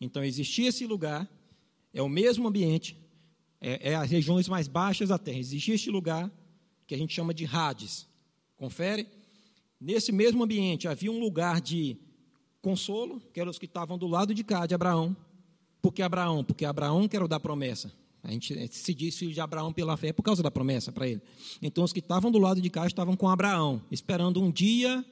[0.00, 1.28] Então existia esse lugar,
[1.92, 2.96] é o mesmo ambiente,
[3.60, 5.40] é, é, as regiões mais baixas da terra.
[5.40, 6.30] Existia este lugar
[6.86, 8.06] que a gente chama de Hades.
[8.56, 9.08] Confere?
[9.80, 11.96] Nesse mesmo ambiente havia um lugar de
[12.62, 15.16] consolo, que eram os que estavam do lado de cá de Abraão,
[15.88, 16.44] por que Abraão?
[16.44, 17.90] Porque Abraão que era o da promessa.
[18.22, 21.22] A gente se diz filho de Abraão pela fé por causa da promessa para ele.
[21.62, 25.02] Então os que estavam do lado de cá estavam com Abraão, esperando um dia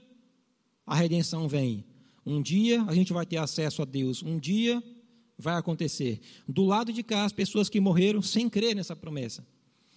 [0.87, 1.83] a redenção vem.
[2.27, 4.23] Um dia a gente vai ter acesso a Deus.
[4.23, 4.83] Um dia
[5.39, 6.21] vai acontecer.
[6.47, 9.47] Do lado de cá, as pessoas que morreram sem crer nessa promessa.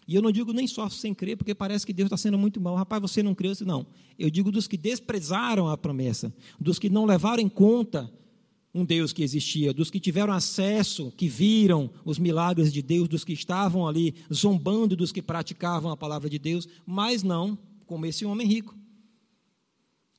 [0.07, 2.61] E eu não digo nem só sem crer, porque parece que Deus está sendo muito
[2.61, 2.75] mal.
[2.75, 3.51] Rapaz, você não creu?
[3.65, 3.85] Não.
[4.17, 8.09] Eu digo dos que desprezaram a promessa, dos que não levaram em conta
[8.73, 13.23] um Deus que existia, dos que tiveram acesso, que viram os milagres de Deus, dos
[13.23, 18.25] que estavam ali zombando dos que praticavam a palavra de Deus, mas não como esse
[18.25, 18.75] homem rico.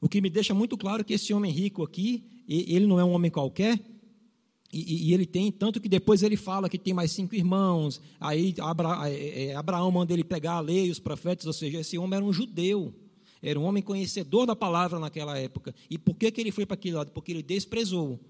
[0.00, 3.12] O que me deixa muito claro que esse homem rico aqui, ele não é um
[3.12, 3.78] homem qualquer,
[4.72, 8.54] e, e, ele tem, tanto que depois ele fala que tem mais cinco irmãos, aí
[8.60, 12.16] Abra, é, é, Abraão manda ele pegar a lei, os profetas, ou seja, esse homem
[12.16, 12.94] era um judeu,
[13.42, 15.74] era um homem conhecedor da palavra naquela época.
[15.88, 17.10] E por que, que ele foi para aquele lado?
[17.10, 18.20] Porque ele desprezou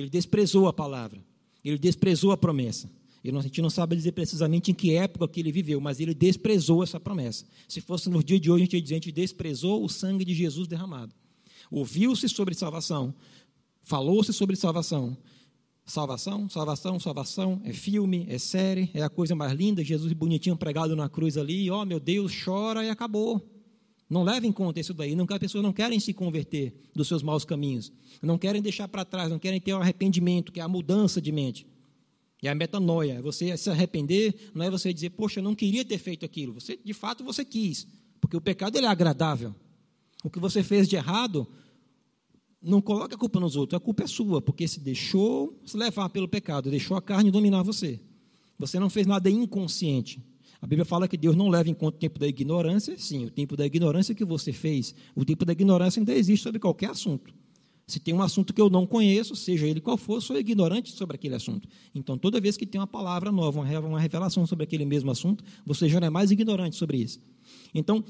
[0.00, 1.24] ele desprezou a palavra,
[1.64, 2.88] ele desprezou a promessa.
[3.24, 6.82] a gente não sabe dizer precisamente em que época que ele viveu, mas ele desprezou
[6.82, 7.44] essa promessa.
[7.66, 10.24] Se fosse no dia de hoje, a gente ia dizer, a gente desprezou o sangue
[10.24, 11.12] de Jesus derramado.
[11.70, 13.14] Ouviu-se sobre salvação,
[13.82, 15.16] falou-se sobre salvação.
[15.84, 20.94] Salvação, salvação, salvação, é filme, é série, é a coisa mais linda, Jesus bonitinho pregado
[20.94, 23.57] na cruz ali, ó oh, meu Deus, chora e acabou.
[24.08, 25.14] Não leve em conta isso daí.
[25.14, 27.92] Não, as pessoas não querem se converter dos seus maus caminhos.
[28.22, 31.30] Não querem deixar para trás, não querem ter o arrependimento, que é a mudança de
[31.30, 31.66] mente.
[32.42, 33.14] É a metanoia.
[33.14, 36.54] É você se arrepender não é você dizer, poxa, eu não queria ter feito aquilo.
[36.54, 37.86] Você, de fato, você quis.
[38.20, 39.54] Porque o pecado ele é agradável.
[40.24, 41.46] O que você fez de errado,
[42.62, 46.08] não coloque a culpa nos outros, a culpa é sua, porque se deixou se levar
[46.08, 48.00] pelo pecado, deixou a carne dominar você.
[48.58, 50.20] Você não fez nada inconsciente.
[50.60, 52.98] A Bíblia fala que Deus não leva em conta o tempo da ignorância.
[52.98, 54.94] Sim, o tempo da ignorância que você fez.
[55.14, 57.32] O tempo da ignorância ainda existe sobre qualquer assunto.
[57.86, 61.14] Se tem um assunto que eu não conheço, seja ele qual for, sou ignorante sobre
[61.14, 61.66] aquele assunto.
[61.94, 65.88] Então, toda vez que tem uma palavra nova, uma revelação sobre aquele mesmo assunto, você
[65.88, 67.18] já não é mais ignorante sobre isso.
[67.74, 68.04] Então,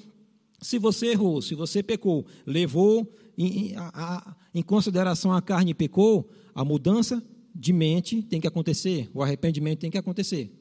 [0.60, 6.28] se você errou, se você pecou, levou em, a, em consideração a carne e pecou,
[6.52, 7.22] a mudança
[7.54, 10.57] de mente tem que acontecer, o arrependimento tem que acontecer.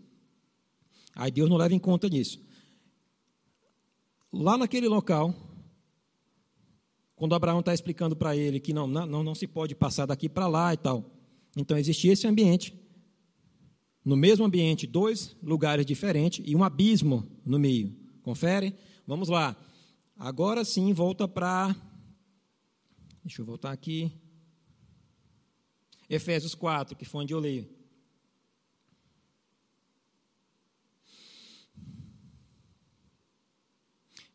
[1.18, 2.40] Aí Deus não leva em conta disso.
[4.32, 5.34] Lá naquele local,
[7.16, 10.48] quando Abraão está explicando para ele que não, não, não se pode passar daqui para
[10.48, 11.04] lá e tal.
[11.56, 12.72] Então existia esse ambiente.
[14.06, 17.98] No mesmo ambiente, dois lugares diferentes e um abismo no meio.
[18.22, 18.76] Confere?
[19.08, 19.58] Vamos lá.
[20.16, 21.76] Agora sim, volta para.
[23.24, 24.12] Deixa eu voltar aqui.
[26.08, 27.77] Efésios 4, que foi onde eu leio.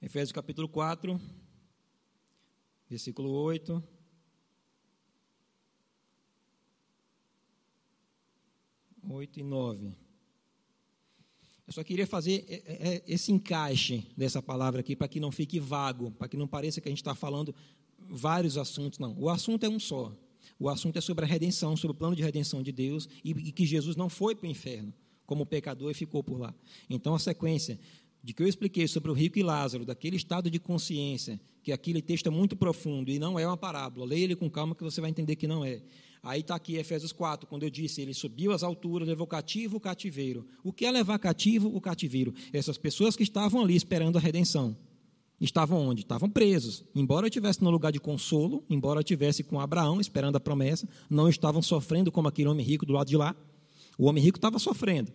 [0.04, 1.20] Efésios capítulo 4,
[2.90, 3.80] versículo 8.
[9.10, 9.94] Oito e nove.
[11.68, 15.30] Eu só queria fazer é, é, é, esse encaixe dessa palavra aqui para que não
[15.30, 17.54] fique vago, para que não pareça que a gente está falando
[17.96, 18.98] vários assuntos.
[18.98, 20.12] Não, o assunto é um só.
[20.58, 23.52] O assunto é sobre a redenção, sobre o plano de redenção de Deus e, e
[23.52, 24.92] que Jesus não foi para o inferno
[25.26, 26.52] como pecador e ficou por lá.
[26.90, 27.78] Então a sequência
[28.22, 32.00] de que eu expliquei sobre o rico e Lázaro, daquele estado de consciência, que aquele
[32.00, 34.06] texto é muito profundo e não é uma parábola.
[34.06, 35.82] Leia ele com calma que você vai entender que não é.
[36.22, 39.80] Aí está aqui Efésios 4, quando eu disse, ele subiu às alturas, levou cativo o
[39.80, 40.46] cativeiro.
[40.62, 42.32] O que é levar cativo o cativeiro?
[42.52, 44.76] Essas pessoas que estavam ali esperando a redenção.
[45.40, 46.02] Estavam onde?
[46.02, 46.84] Estavam presos.
[46.94, 50.88] Embora eu estivesse no lugar de consolo, embora eu estivesse com Abraão esperando a promessa,
[51.10, 53.34] não estavam sofrendo como aquele homem rico do lado de lá.
[53.98, 55.12] O homem rico estava sofrendo.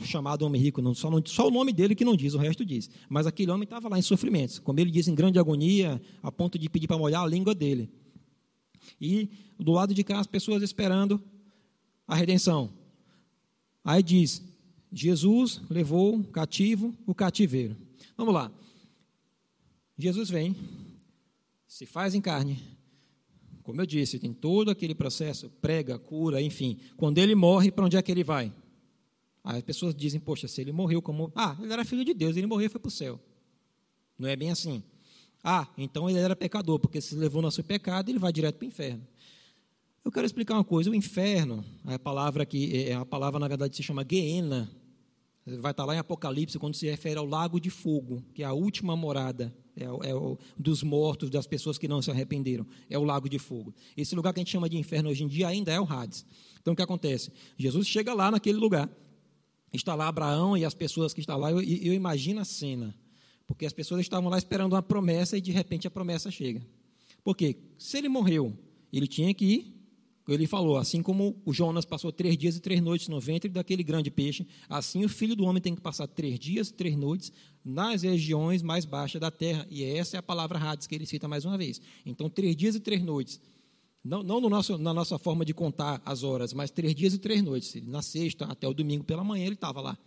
[0.00, 2.38] O chamado homem rico, não, só, não, só o nome dele que não diz, o
[2.38, 2.90] resto diz.
[3.08, 6.58] Mas aquele homem estava lá em sofrimentos, como ele diz, em grande agonia, a ponto
[6.58, 7.90] de pedir para molhar a língua dele.
[9.00, 11.22] E do lado de cá as pessoas esperando
[12.06, 12.70] a redenção.
[13.84, 14.42] Aí diz:
[14.92, 17.76] Jesus levou cativo o cativeiro.
[18.16, 18.52] Vamos lá.
[19.98, 20.56] Jesus vem,
[21.66, 22.60] se faz em carne.
[23.62, 26.78] Como eu disse, tem todo aquele processo, prega, cura, enfim.
[26.96, 28.52] Quando ele morre, para onde é que ele vai?
[29.44, 31.32] As pessoas dizem, poxa, se ele morreu como.
[31.34, 33.20] Ah, ele era filho de Deus, ele morreu e foi para o céu.
[34.18, 34.82] Não é bem assim.
[35.42, 38.68] Ah, então ele era pecador, porque se levou nosso pecado, ele vai direto para o
[38.68, 39.06] inferno.
[40.04, 43.48] Eu quero explicar uma coisa: o inferno, a palavra que é, é a palavra na
[43.48, 44.70] verdade se chama Geena,
[45.44, 48.52] vai estar lá em Apocalipse quando se refere ao lago de fogo, que é a
[48.52, 53.04] última morada é, é o, dos mortos, das pessoas que não se arrependeram, é o
[53.04, 53.74] lago de fogo.
[53.96, 56.24] Esse lugar que a gente chama de inferno hoje em dia ainda é o Hades.
[56.60, 57.32] Então o que acontece?
[57.56, 58.88] Jesus chega lá naquele lugar,
[59.72, 62.94] está lá Abraão e as pessoas que estão lá, eu, eu imagino a cena.
[63.46, 66.64] Porque as pessoas estavam lá esperando uma promessa e de repente a promessa chega.
[67.24, 68.56] Porque se ele morreu,
[68.92, 69.82] ele tinha que ir.
[70.28, 73.82] Ele falou, assim como o Jonas passou três dias e três noites no ventre daquele
[73.82, 77.32] grande peixe, assim o filho do homem tem que passar três dias e três noites
[77.64, 79.66] nas regiões mais baixas da terra.
[79.68, 81.80] E essa é a palavra Hades que ele cita mais uma vez.
[82.06, 83.40] Então, três dias e três noites.
[84.04, 87.18] Não, não no nosso, na nossa forma de contar as horas, mas três dias e
[87.18, 87.74] três noites.
[87.86, 89.98] Na sexta até o domingo pela manhã ele estava lá.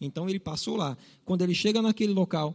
[0.00, 0.96] Então ele passou lá.
[1.24, 2.54] Quando ele chega naquele local,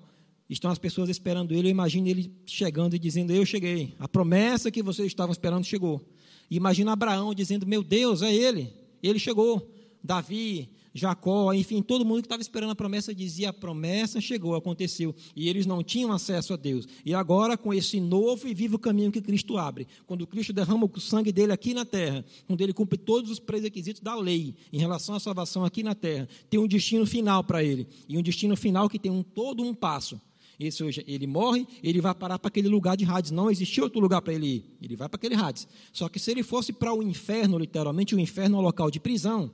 [0.49, 1.67] Estão as pessoas esperando ele.
[1.67, 3.95] Eu imagino ele chegando e dizendo: Eu cheguei.
[3.99, 6.07] A promessa que vocês estavam esperando chegou.
[6.49, 8.71] Imagina Abraão dizendo: Meu Deus, é ele.
[9.01, 9.71] Ele chegou.
[10.03, 15.13] Davi, Jacó, enfim, todo mundo que estava esperando a promessa dizia: a promessa chegou, aconteceu.
[15.35, 16.87] E eles não tinham acesso a Deus.
[17.05, 20.99] E agora, com esse novo e vivo caminho que Cristo abre, quando Cristo derrama o
[21.01, 25.15] sangue dele aqui na terra, quando ele cumpre todos os pré-requisitos da lei em relação
[25.15, 27.85] à salvação aqui na terra, tem um destino final para ele.
[28.07, 30.17] E um destino final que tem um, todo um passo
[30.57, 33.31] esse hoje, ele morre, ele vai parar para aquele lugar de Hades.
[33.31, 34.77] Não existia outro lugar para ele ir.
[34.81, 35.67] Ele vai para aquele Hades.
[35.91, 38.97] Só que se ele fosse para o inferno, literalmente, o inferno é um local de
[38.97, 39.51] prisão.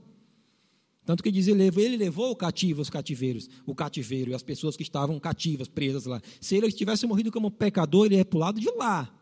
[1.11, 4.83] Tanto que diz, ele levou, o cativo, os cativeiros, o cativeiro e as pessoas que
[4.83, 6.21] estavam cativas, presas lá.
[6.39, 9.13] Se ele tivesse morrido como pecador, ele ia para o lado de lá.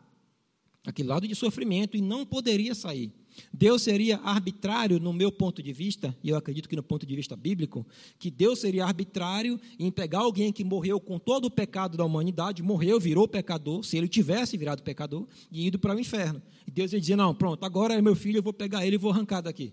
[0.86, 3.12] Aquele lado de sofrimento, e não poderia sair.
[3.52, 7.16] Deus seria arbitrário, no meu ponto de vista, e eu acredito que no ponto de
[7.16, 7.84] vista bíblico,
[8.20, 12.62] que Deus seria arbitrário em pegar alguém que morreu com todo o pecado da humanidade,
[12.62, 16.40] morreu, virou pecador, se ele tivesse virado pecador, e ido para o inferno.
[16.68, 18.96] E Deus ia dizer: Não, pronto, agora é meu filho, eu vou pegar ele e
[18.96, 19.72] vou arrancar daqui.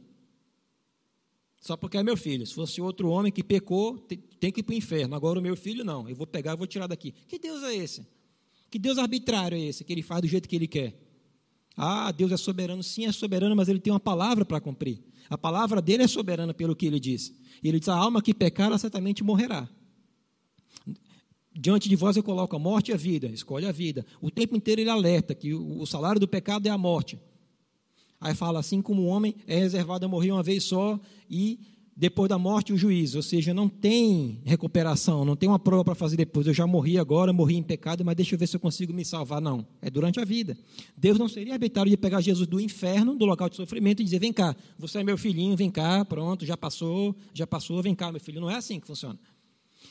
[1.68, 2.48] Só porque é meu filho.
[2.48, 3.98] Se fosse outro homem que pecou,
[4.40, 5.14] tem que ir para o inferno.
[5.18, 6.08] Agora o meu filho não.
[6.08, 7.14] Eu vou pegar e vou tirar daqui.
[7.28, 8.08] Que Deus é esse?
[8.72, 9.84] Que Deus arbitrário é esse?
[9.84, 10.98] Que ele faz do jeito que ele quer?
[11.76, 15.04] Ah, Deus é soberano, sim, é soberano, mas ele tem uma palavra para cumprir.
[15.30, 17.34] A palavra dele é soberana pelo que ele diz.
[17.62, 19.68] Ele diz: a alma que pecar, ela certamente morrerá.
[21.54, 24.06] Diante de vós eu coloco a morte e a vida, escolhe a vida.
[24.22, 27.20] O tempo inteiro ele alerta que o salário do pecado é a morte.
[28.20, 31.00] Aí fala assim como o homem é reservado a morrer uma vez só
[31.30, 31.60] e
[32.00, 35.96] depois da morte o juízo, ou seja, não tem recuperação, não tem uma prova para
[35.96, 36.46] fazer depois.
[36.46, 39.04] Eu já morri agora, morri em pecado, mas deixa eu ver se eu consigo me
[39.04, 39.42] salvar.
[39.42, 40.56] Não, é durante a vida.
[40.96, 44.20] Deus não seria arbitrário de pegar Jesus do inferno, do local de sofrimento, e dizer:
[44.20, 48.12] vem cá, você é meu filhinho, vem cá, pronto, já passou, já passou, vem cá,
[48.12, 48.40] meu filho.
[48.40, 49.18] Não é assim que funciona.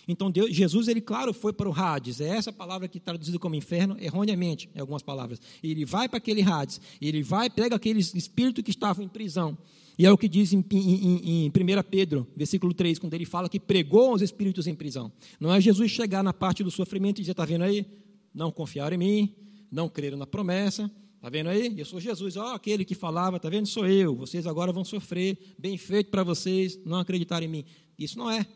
[0.08, 2.20] Então, Deus, Jesus, ele, claro, foi para o Hades.
[2.20, 5.40] É essa palavra que é traduzida como inferno, erroneamente, em algumas palavras.
[5.62, 9.58] Ele vai para aquele Hades, ele vai, pega aqueles espíritos que estavam em prisão
[9.98, 11.52] e é o que diz em, em, em 1
[11.90, 15.10] Pedro, versículo 3, quando ele fala que pregou aos espíritos em prisão.
[15.40, 17.86] Não é Jesus chegar na parte do sofrimento e dizer, está vendo aí?
[18.34, 19.34] Não confiaram em mim,
[19.70, 21.74] não creram na promessa, Está vendo aí?
[21.76, 23.66] Eu sou Jesus, ó, aquele que falava, está vendo?
[23.66, 24.14] Sou eu.
[24.14, 25.36] Vocês agora vão sofrer.
[25.58, 27.64] Bem feito para vocês não acreditarem em mim.
[27.98, 28.46] Isso não é.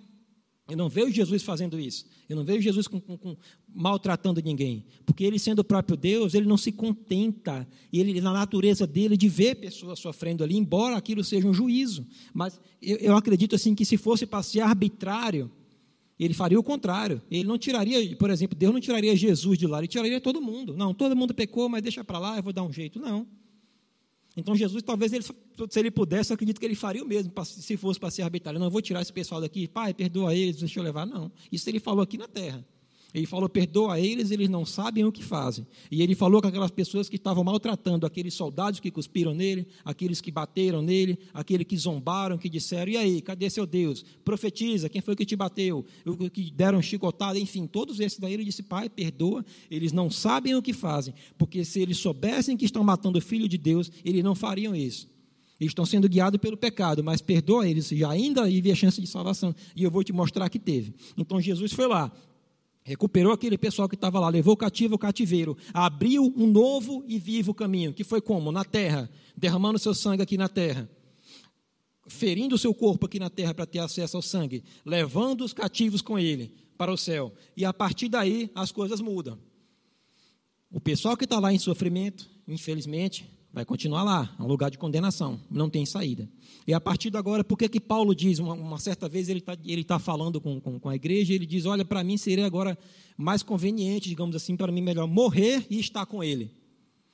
[0.71, 2.07] Eu não vejo Jesus fazendo isso.
[2.29, 3.37] Eu não vejo Jesus com, com, com,
[3.75, 4.85] maltratando ninguém.
[5.05, 9.29] Porque ele, sendo o próprio Deus, ele não se contenta, ele, na natureza dele, de
[9.29, 12.07] ver pessoas sofrendo ali, embora aquilo seja um juízo.
[12.33, 15.51] Mas eu, eu acredito assim que se fosse para ser arbitrário,
[16.19, 17.21] ele faria o contrário.
[17.31, 20.77] Ele não tiraria, por exemplo, Deus não tiraria Jesus de lá, ele tiraria todo mundo.
[20.77, 23.01] Não, todo mundo pecou, mas deixa para lá, eu vou dar um jeito.
[23.01, 23.27] Não.
[24.37, 27.77] Então Jesus, talvez, ele, se ele pudesse, eu acredito que ele faria o mesmo, se
[27.77, 28.59] fosse para ser arbitrário.
[28.59, 31.07] Não, eu vou tirar esse pessoal daqui, pai, perdoa eles, deixa eu levar.
[31.07, 32.65] Não, isso ele falou aqui na terra.
[33.13, 35.67] Ele falou: perdoa eles, eles não sabem o que fazem.
[35.91, 40.21] E ele falou com aquelas pessoas que estavam maltratando, aqueles soldados que cuspiram nele, aqueles
[40.21, 44.05] que bateram nele, aqueles que zombaram, que disseram: e aí, cadê seu Deus?
[44.25, 45.85] Profetiza, quem foi que te bateu?
[46.07, 50.55] O que deram chicotada, enfim, todos esses daí ele disse: pai, perdoa, eles não sabem
[50.55, 54.23] o que fazem, porque se eles soubessem que estão matando o filho de Deus, eles
[54.23, 55.09] não fariam isso.
[55.61, 59.55] Eles estão sendo guiados pelo pecado, mas perdoa eles, já ainda havia chance de salvação.
[59.77, 60.95] E eu vou te mostrar que teve.
[61.19, 62.11] Então Jesus foi lá,
[62.83, 67.19] recuperou aquele pessoal que estava lá, levou o cativo ao cativeiro, abriu um novo e
[67.19, 68.51] vivo caminho, que foi como?
[68.51, 70.89] Na terra, derramando seu sangue aqui na terra,
[72.07, 76.19] ferindo seu corpo aqui na terra para ter acesso ao sangue, levando os cativos com
[76.19, 77.35] ele para o céu.
[77.57, 79.39] E a partir daí as coisas mudam.
[80.73, 84.79] O pessoal que está lá em sofrimento, infelizmente, vai continuar lá, é um lugar de
[84.79, 86.29] condenação, não tem saída.
[86.67, 89.41] E a partir de agora, por que, que Paulo diz, uma, uma certa vez ele
[89.41, 92.47] está ele tá falando com, com, com, a igreja, ele diz, olha, para mim seria
[92.47, 92.79] agora
[93.17, 96.45] mais conveniente, digamos assim, para mim melhor morrer e estar com ele.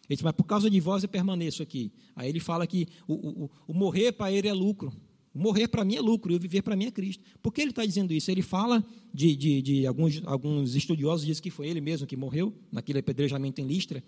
[0.08, 1.90] Ele diz, mas por causa de vós eu permaneço aqui.
[2.14, 4.92] Aí ele fala que o, o, o morrer para ele é lucro.
[5.34, 7.22] O morrer para mim é lucro e o viver para mim é Cristo.
[7.42, 8.30] Por que ele está dizendo isso?
[8.30, 8.82] Ele fala
[9.12, 13.60] de, de, de alguns, alguns estudiosos dizem que foi ele mesmo que morreu naquele apedrejamento
[13.60, 14.02] em Listra.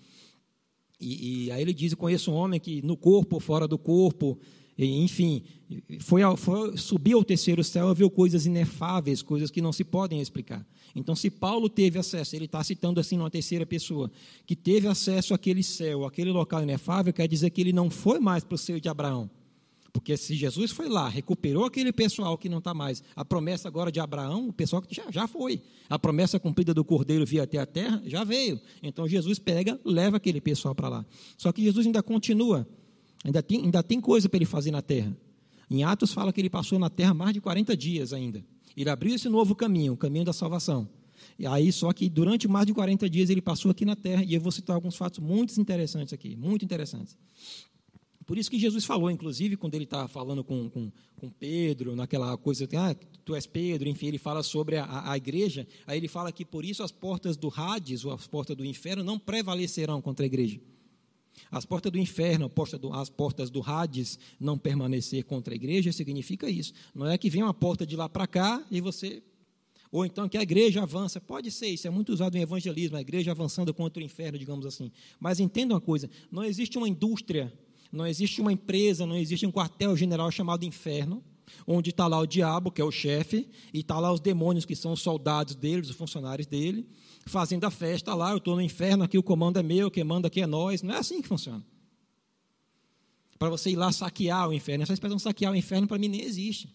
[1.01, 4.39] E, e, aí ele diz: Conheço um homem que no corpo fora do corpo,
[4.77, 5.43] enfim,
[6.01, 10.21] foi, foi subir ao terceiro céu e viu coisas inefáveis, coisas que não se podem
[10.21, 10.67] explicar.
[10.95, 14.11] Então, se Paulo teve acesso, ele está citando assim numa terceira pessoa,
[14.47, 18.43] que teve acesso àquele céu, àquele local inefável, quer dizer que ele não foi mais
[18.43, 19.31] para o seio de Abraão.
[19.99, 23.91] Porque se Jesus foi lá, recuperou aquele pessoal que não está mais, a promessa agora
[23.91, 25.61] de Abraão, o pessoal que já, já foi.
[25.91, 28.61] A promessa cumprida do cordeiro via até a terra, já veio.
[28.81, 31.07] Então Jesus pega, leva aquele pessoal para lá.
[31.37, 32.65] Só que Jesus ainda continua,
[33.25, 35.17] ainda tem, ainda tem coisa para ele fazer na terra.
[35.69, 38.45] Em Atos fala que ele passou na terra mais de 40 dias ainda.
[38.77, 40.89] Ele abriu esse novo caminho, o caminho da salvação.
[41.37, 44.33] E aí, só que durante mais de 40 dias ele passou aqui na terra, e
[44.33, 47.17] eu vou citar alguns fatos muito interessantes aqui, muito interessantes.
[48.29, 52.37] Por isso que Jesus falou, inclusive, quando ele está falando com, com, com, Pedro, naquela
[52.37, 56.31] coisa, ah, tu és Pedro, enfim, ele fala sobre a, a, igreja, aí ele fala
[56.31, 60.27] que por isso as portas do Hades, ou as portas do inferno, não prevalecerão contra
[60.27, 60.61] a igreja.
[61.51, 62.53] As portas do inferno,
[62.93, 66.75] as portas do Hades não permanecer contra a igreja, significa isso.
[66.95, 69.23] Não é que vem uma porta de lá para cá e você.
[69.91, 71.19] Ou então que a igreja avança.
[71.19, 74.67] Pode ser, isso é muito usado em evangelismo, a igreja avançando contra o inferno, digamos
[74.67, 74.93] assim.
[75.19, 77.51] Mas entenda uma coisa: não existe uma indústria
[77.91, 81.23] não existe uma empresa, não existe um quartel-general chamado inferno,
[81.67, 84.77] onde está lá o diabo, que é o chefe, e está lá os demônios, que
[84.77, 86.87] são os soldados dele, os funcionários dele,
[87.27, 90.29] fazendo a festa lá, eu estou no inferno, aqui o comando é meu, quem manda
[90.29, 90.83] aqui é nós.
[90.83, 91.65] Não é assim que funciona.
[93.39, 96.23] Para você ir lá saquear o inferno, essa expressão saquear o inferno para mim nem
[96.23, 96.75] existe.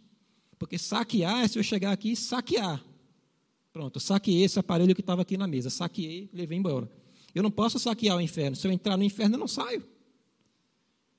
[0.57, 2.83] Porque saquear é se eu chegar aqui e saquear.
[3.73, 6.89] Pronto, saqueei esse aparelho que estava aqui na mesa, saqueei, levei embora.
[7.35, 8.55] Eu não posso saquear o inferno.
[8.55, 9.83] Se eu entrar no inferno, eu não saio.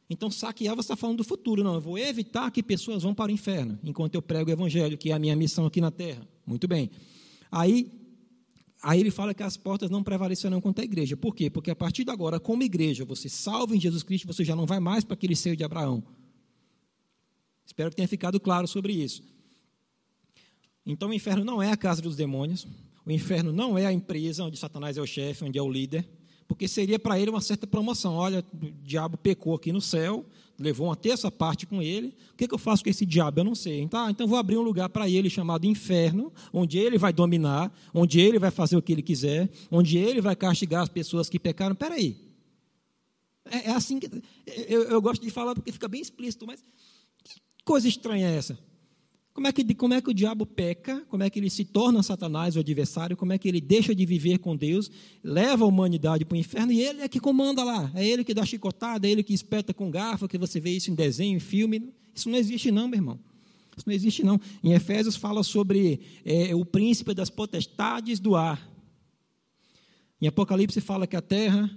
[0.08, 1.64] Então, saquear, você está falando do futuro.
[1.64, 4.98] Não, eu vou evitar que pessoas vão para o inferno, enquanto eu prego o evangelho,
[4.98, 6.26] que é a minha missão aqui na terra.
[6.46, 6.90] Muito bem.
[7.50, 7.90] Aí,
[8.82, 11.16] aí ele fala que as portas não prevalecerão contra a igreja.
[11.16, 11.48] Por quê?
[11.48, 14.66] Porque a partir de agora, como igreja, você salva em Jesus Cristo, você já não
[14.66, 16.04] vai mais para aquele seio de Abraão.
[17.64, 19.22] Espero que tenha ficado claro sobre isso.
[20.84, 22.66] Então, o inferno não é a casa dos demônios.
[23.06, 26.06] O inferno não é a empresa onde Satanás é o chefe, onde é o líder
[26.46, 28.14] porque seria para ele uma certa promoção.
[28.14, 30.24] Olha, o diabo pecou aqui no céu,
[30.58, 32.14] levou uma terça parte com ele.
[32.32, 33.40] O que, que eu faço com esse diabo?
[33.40, 33.80] Eu não sei.
[33.80, 38.20] Então, então vou abrir um lugar para ele chamado inferno, onde ele vai dominar, onde
[38.20, 41.72] ele vai fazer o que ele quiser, onde ele vai castigar as pessoas que pecaram.
[41.72, 42.16] Espera aí.
[43.50, 44.10] É, é, assim que.
[44.68, 46.60] Eu, eu gosto de falar porque fica bem explícito, mas
[47.22, 48.58] que coisa estranha é essa?
[49.34, 51.04] Como é, que, como é que o diabo peca?
[51.08, 53.16] Como é que ele se torna Satanás, o adversário?
[53.16, 54.88] Como é que ele deixa de viver com Deus,
[55.24, 57.90] leva a humanidade para o inferno e ele é que comanda lá?
[57.96, 60.88] É ele que dá chicotada, é ele que espeta com garfo, que você vê isso
[60.88, 61.92] em desenho, em filme.
[62.14, 63.18] Isso não existe, não, meu irmão.
[63.76, 64.40] Isso não existe, não.
[64.62, 68.70] Em Efésios fala sobre é, o príncipe das potestades do ar.
[70.22, 71.68] Em Apocalipse fala que a terra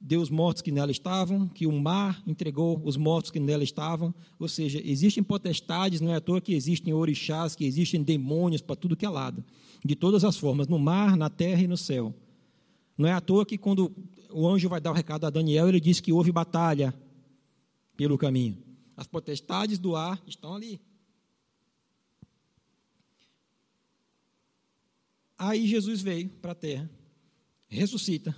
[0.00, 4.14] deu os mortos que nela estavam, que o mar entregou os mortos que nela estavam.
[4.38, 8.76] Ou seja, existem potestades, não é à toa que existem orixás, que existem demônios para
[8.76, 9.44] tudo que é lado,
[9.84, 12.14] de todas as formas, no mar, na terra e no céu.
[12.96, 13.92] Não é à toa que quando
[14.30, 16.94] o anjo vai dar o recado a Daniel, ele diz que houve batalha
[17.96, 18.58] pelo caminho.
[18.96, 20.80] As potestades do ar estão ali.
[25.36, 26.90] Aí Jesus veio para a terra,
[27.68, 28.34] ressuscita,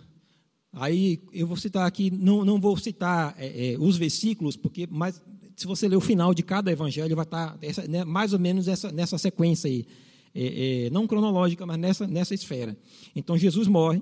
[0.72, 5.20] Aí eu vou citar aqui, não, não vou citar é, é, os versículos, porque mas
[5.56, 8.68] se você ler o final de cada evangelho, vai estar essa, né, mais ou menos
[8.68, 9.84] essa, nessa sequência aí.
[10.32, 12.76] É, é, não cronológica, mas nessa, nessa esfera.
[13.16, 14.00] Então Jesus morre,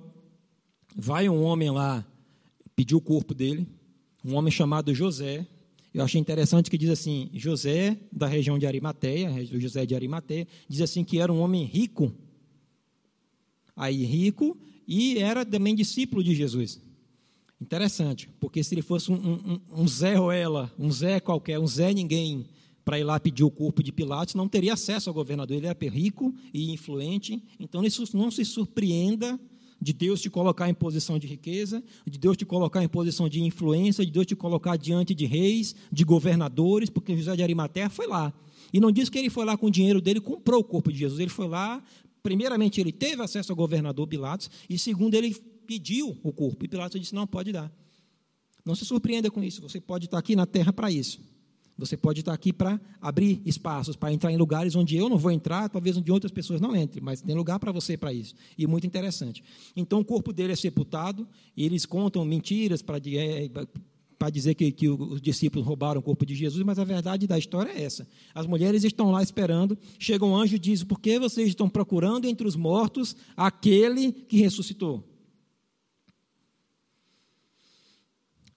[0.95, 2.07] vai um homem lá
[2.77, 3.67] pedir o corpo dele,
[4.25, 5.47] um homem chamado José.
[5.93, 10.83] Eu achei interessante que diz assim: José, da região de Arimateia, José de Arimateia, diz
[10.83, 12.13] assim que era um homem rico.
[13.75, 14.57] Aí, rico,
[14.89, 16.81] e era também discípulo de Jesus.
[17.61, 21.93] Interessante, porque se ele fosse um, um, um Zé Ruela, um Zé qualquer, um Zé
[21.93, 22.47] ninguém,
[22.85, 25.55] para ir lá pedir o corpo de Pilatos, não teria acesso ao governador.
[25.55, 27.83] Ele era rico e influente, então
[28.15, 29.39] não se surpreenda
[29.81, 33.43] de Deus te colocar em posição de riqueza, de Deus te colocar em posição de
[33.43, 38.07] influência, de Deus te colocar diante de reis, de governadores, porque José de Arimateia foi
[38.07, 38.33] lá.
[38.73, 40.99] E não diz que ele foi lá com o dinheiro dele, comprou o corpo de
[40.99, 41.21] Jesus.
[41.21, 41.83] Ele foi lá,
[42.23, 45.35] primeiramente, ele teve acesso ao governador Pilatos, e segundo, ele
[45.67, 46.65] pediu o corpo.
[46.65, 47.73] E Pilatos disse: não, pode dar.
[48.65, 51.21] Não se surpreenda com isso, você pode estar aqui na terra para isso.
[51.79, 55.31] Você pode estar aqui para abrir espaços, para entrar em lugares onde eu não vou
[55.31, 58.35] entrar, talvez onde outras pessoas não entrem, mas tem lugar para você para isso.
[58.59, 59.45] E muito interessante.
[59.77, 63.49] Então, o corpo dele é sepultado, e eles contam mentiras para é,
[64.19, 67.39] para dizer que, que, os discípulos roubaram o corpo de Jesus, mas a verdade da
[67.39, 68.07] história é essa.
[68.35, 72.27] As mulheres estão lá esperando, chega um anjo e diz: Por que vocês estão procurando
[72.27, 75.05] entre os mortos aquele que ressuscitou?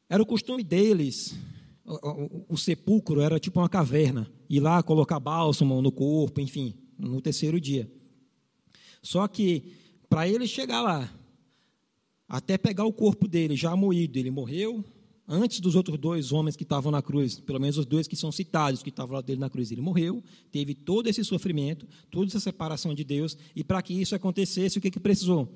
[0.10, 1.38] Era o costume deles
[1.86, 7.22] o, o, sepulcro era tipo uma caverna, ir lá colocar bálsamo no corpo, enfim, no
[7.22, 7.92] terceiro dia.
[9.02, 9.74] Só que,
[10.08, 11.12] para ele chegar lá,
[12.28, 14.86] até pegar o corpo dele já moído, ele morreu
[15.32, 18.32] antes dos outros dois homens que estavam na cruz, pelo menos os dois que são
[18.32, 20.22] citados, que estavam lá dele na cruz, ele morreu,
[20.52, 24.82] teve todo esse sofrimento, toda essa separação de Deus, e para que isso acontecesse, o
[24.82, 25.48] que, que precisou?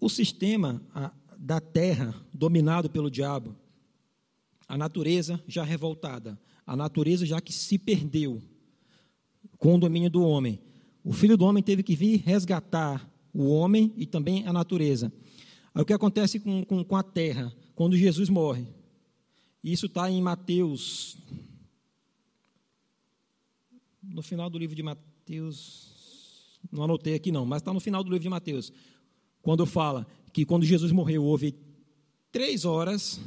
[0.00, 0.82] O sistema,
[1.38, 3.54] da terra dominado pelo diabo,
[4.66, 8.42] a natureza já revoltada, a natureza já que se perdeu
[9.56, 10.60] com o domínio do homem.
[11.04, 15.12] O filho do homem teve que vir resgatar o homem e também a natureza.
[15.74, 18.66] Aí o que acontece com, com, com a terra quando Jesus morre?
[19.62, 21.16] Isso está em Mateus,
[24.02, 28.10] no final do livro de Mateus, não anotei aqui não, mas está no final do
[28.10, 28.72] livro de Mateus,
[29.42, 31.54] quando fala que quando Jesus morreu houve
[32.30, 33.20] três horas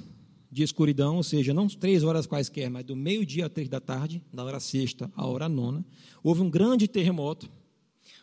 [0.52, 4.22] de escuridão, ou seja, não três horas quaisquer, mas do meio-dia a três da tarde,
[4.34, 5.86] da hora sexta à hora nona,
[6.22, 7.49] houve um grande terremoto,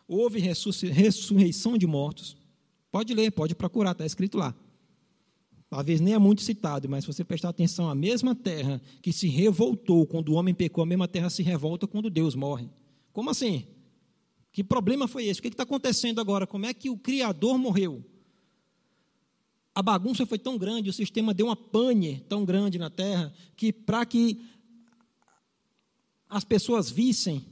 [0.09, 2.37] houve ressurreição de mortos.
[2.91, 4.55] Pode ler, pode procurar, está escrito lá.
[5.71, 9.29] Talvez nem é muito citado, mas se você prestar atenção, a mesma terra que se
[9.29, 12.71] revoltou quando o homem pecou, a mesma terra se revolta quando Deus morre.
[13.13, 13.67] Como assim?
[14.51, 15.41] Que problema foi esse?
[15.41, 16.47] O que está acontecendo agora?
[16.47, 18.03] Como é que o Criador morreu?
[19.79, 23.73] a bagunça foi tão grande, o sistema deu uma pane tão grande na terra, que
[23.73, 24.43] para que
[26.29, 27.47] as pessoas vissem,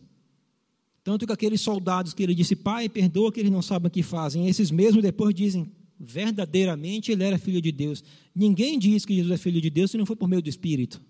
[1.06, 4.02] tanto que aqueles soldados que ele disse, pai, perdoa que eles não sabem o que
[4.02, 8.02] fazem, esses mesmos depois dizem, verdadeiramente ele era filho de Deus.
[8.34, 11.00] Ninguém diz que Jesus é filho de Deus se não for por meio do Espírito.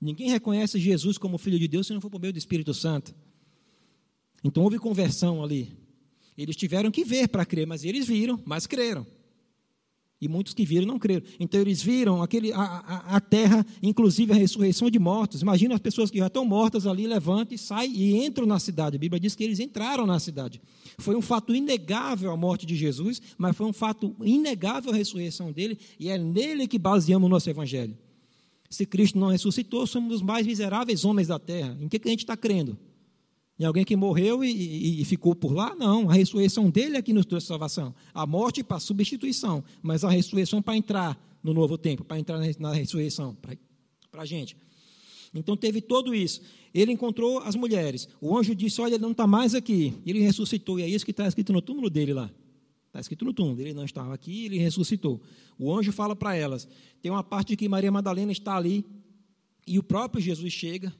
[0.00, 3.12] Ninguém reconhece Jesus como filho de Deus se não for por meio do Espírito Santo.
[4.44, 5.72] Então houve conversão ali.
[6.38, 9.04] Eles tiveram que ver para crer, mas eles viram, mas creram.
[10.24, 11.22] E muitos que viram não creram.
[11.38, 15.42] Então eles viram aquele, a, a, a, terra, inclusive a ressurreição de mortos.
[15.42, 18.96] Imagina as pessoas que já estão mortas ali, levantam e saem e entram na cidade.
[18.96, 20.60] A Bíblia diz que eles entraram na cidade.
[20.98, 25.52] Foi um fato inegável a morte de Jesus, mas foi um fato inegável a ressurreição
[25.52, 27.96] dele, e é nele que baseamos o nosso evangelho.
[28.70, 31.76] Se Cristo não ressuscitou, somos os mais miseráveis homens da terra.
[31.80, 32.76] Em que, que a gente está crendo?
[33.58, 35.74] Em alguém que morreu e, e, e, ficou por lá?
[35.76, 37.94] Não, a ressurreição dele é que nos trouxe salvação.
[38.12, 42.46] A morte para substituição, mas a ressurreição para entrar no novo tempo, para entrar na,
[42.58, 43.36] na ressurreição,
[44.10, 44.56] para a gente.
[45.32, 46.40] Então teve tudo isso.
[46.72, 48.08] Ele encontrou as mulheres.
[48.20, 49.94] O anjo disse: Olha, ele não está mais aqui.
[50.04, 50.80] Ele ressuscitou.
[50.80, 52.30] E é isso que está escrito no túmulo dele lá.
[52.88, 53.60] Está escrito no túmulo.
[53.60, 55.20] Ele não estava aqui, ele ressuscitou.
[55.58, 56.68] O anjo fala para elas.
[57.00, 58.84] Tem uma parte de que Maria Madalena está ali.
[59.66, 60.92] E o próprio Jesus chega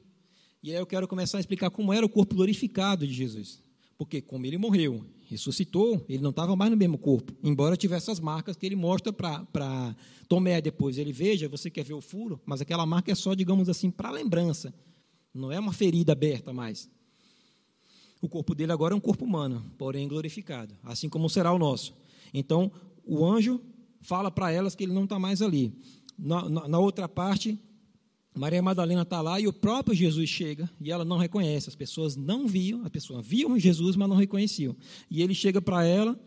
[0.65, 3.61] e aí eu quero começar a explicar como era o corpo glorificado de Jesus.
[3.99, 8.19] Porque como ele morreu, ressuscitou, ele não estava mais no mesmo corpo, embora tivesse as
[8.19, 9.95] marcas que ele mostra para
[10.27, 10.97] Tomé depois.
[10.97, 14.09] Ele veja, você quer ver o furo, mas aquela marca é só, digamos assim, para
[14.09, 14.73] lembrança.
[15.31, 16.89] Não é uma ferida aberta mais.
[18.19, 21.93] O corpo dele agora é um corpo humano, porém glorificado, assim como será o nosso.
[22.33, 22.71] Então,
[23.05, 23.61] o anjo
[24.01, 25.77] fala para elas que ele não está mais ali.
[26.17, 27.59] Na, na, na outra parte,
[28.35, 31.69] Maria Madalena está lá e o próprio Jesus chega e ela não reconhece.
[31.69, 34.75] As pessoas não viam, as pessoas viam Jesus, mas não reconheciam.
[35.09, 36.19] E ele chega para ela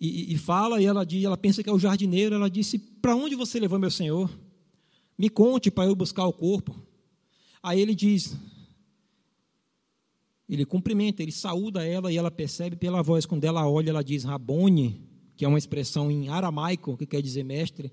[0.00, 2.34] e, e, fala, e ela, diz, ela pensa que é o jardineiro.
[2.34, 4.30] Ela disse: Para onde você levou meu senhor?
[5.18, 6.74] Me conte para eu buscar o corpo.
[7.62, 8.34] Aí ele diz:
[10.48, 13.26] Ele cumprimenta, ele saúda ela e ela percebe pela voz.
[13.26, 15.06] Quando ela olha, ela diz: Rabone,
[15.36, 17.92] que é uma expressão em aramaico, que quer dizer mestre.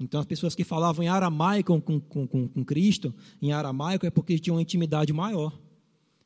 [0.00, 4.10] Então, as pessoas que falavam em aramaico com, com, com, com Cristo, em aramaico, é
[4.10, 5.52] porque tinham uma intimidade maior.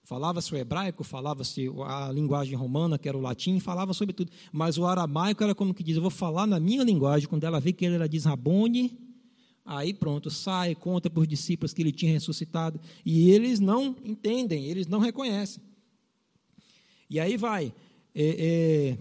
[0.05, 4.31] Falava-se o hebraico, falava-se a linguagem romana, que era o latim, falava sobre tudo.
[4.53, 7.27] Mas o aramaico era como que diz: eu vou falar na minha linguagem.
[7.27, 8.97] Quando ela vê que ele diz Rabone,
[9.65, 12.79] aí pronto, sai, conta para os discípulos que ele tinha ressuscitado.
[13.05, 15.63] E eles não entendem, eles não reconhecem.
[17.09, 17.73] E aí vai,
[18.15, 18.99] é, é,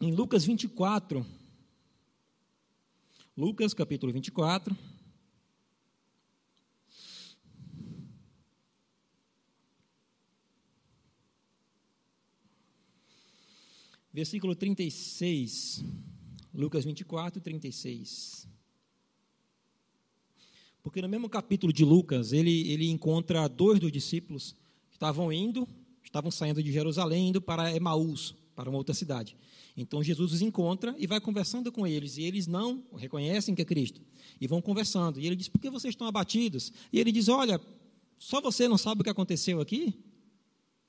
[0.00, 1.24] em Lucas 24,
[3.34, 4.76] Lucas capítulo 24.
[14.12, 15.82] Versículo 36,
[16.52, 18.46] Lucas 24, 36.
[20.82, 24.54] Porque no mesmo capítulo de Lucas, ele, ele encontra dois dos discípulos
[24.90, 25.66] que estavam indo,
[26.04, 29.34] estavam saindo de Jerusalém, indo para Emaús, para uma outra cidade.
[29.76, 33.64] Então Jesus os encontra e vai conversando com eles, e eles não reconhecem que é
[33.64, 34.00] Cristo,
[34.40, 35.18] e vão conversando.
[35.18, 36.72] E ele diz: Por que vocês estão abatidos?
[36.92, 37.60] E ele diz: Olha,
[38.18, 39.94] só você não sabe o que aconteceu aqui?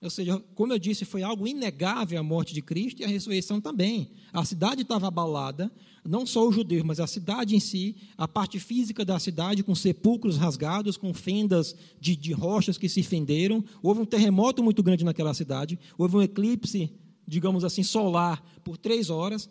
[0.03, 3.61] Ou seja, como eu disse, foi algo inegável a morte de Cristo e a ressurreição
[3.61, 4.11] também.
[4.33, 5.71] A cidade estava abalada,
[6.03, 9.73] não só os judeus, mas a cidade em si, a parte física da cidade, com
[9.73, 13.63] sepulcros rasgados, com fendas de, de rochas que se fenderam.
[13.81, 16.91] Houve um terremoto muito grande naquela cidade, houve um eclipse,
[17.27, 19.49] digamos assim, solar por três horas.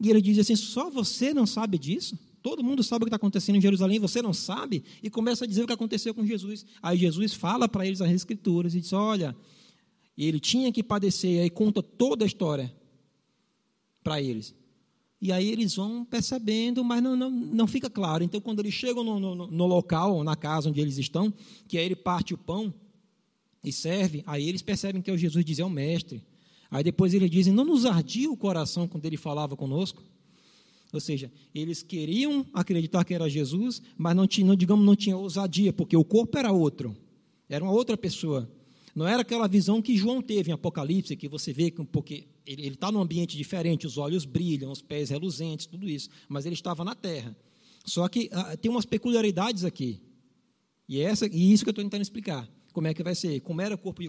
[0.00, 2.18] E ele diz assim: só você não sabe disso?
[2.42, 4.84] Todo mundo sabe o que está acontecendo em Jerusalém, você não sabe?
[5.02, 6.64] E começa a dizer o que aconteceu com Jesus.
[6.80, 9.36] Aí Jesus fala para eles as Escrituras e diz: Olha,
[10.16, 12.74] ele tinha que padecer, aí conta toda a história
[14.02, 14.54] para eles.
[15.20, 18.22] E aí eles vão percebendo, mas não, não, não fica claro.
[18.22, 21.32] Então, quando eles chegam no, no, no local, na casa onde eles estão,
[21.66, 22.72] que aí ele parte o pão
[23.62, 26.22] e serve, aí eles percebem que é o Jesus diz, é o mestre.
[26.70, 30.02] Aí depois eles dizem, não nos ardia o coração quando ele falava conosco?
[30.92, 35.72] Ou seja, eles queriam acreditar que era Jesus, mas não tinham, digamos, não tinha ousadia,
[35.72, 36.96] porque o corpo era outro,
[37.48, 38.50] era uma outra pessoa.
[38.94, 42.68] Não era aquela visão que João teve em Apocalipse, que você vê que porque ele
[42.68, 46.84] está num ambiente diferente, os olhos brilham, os pés reluzentes, tudo isso, mas ele estava
[46.84, 47.36] na terra.
[47.84, 50.00] Só que ah, tem umas peculiaridades aqui.
[50.88, 52.48] E, essa, e isso que eu estou tentando explicar.
[52.72, 53.40] Como é que vai ser?
[53.40, 54.02] Como era o corpo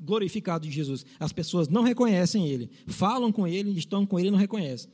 [0.00, 1.04] glorificado de Jesus?
[1.18, 4.90] As pessoas não reconhecem ele, falam com ele, estão com ele e não reconhecem.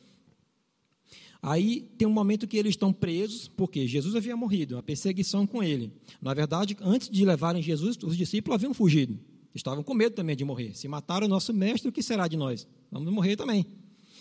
[1.43, 5.61] Aí tem um momento que eles estão presos, porque Jesus havia morrido, a perseguição com
[5.61, 5.93] ele.
[6.21, 9.19] Na verdade, antes de levarem Jesus, os discípulos haviam fugido.
[9.53, 10.75] Estavam com medo também de morrer.
[10.75, 12.67] Se mataram o nosso mestre, o que será de nós?
[12.91, 13.67] Vamos morrer também.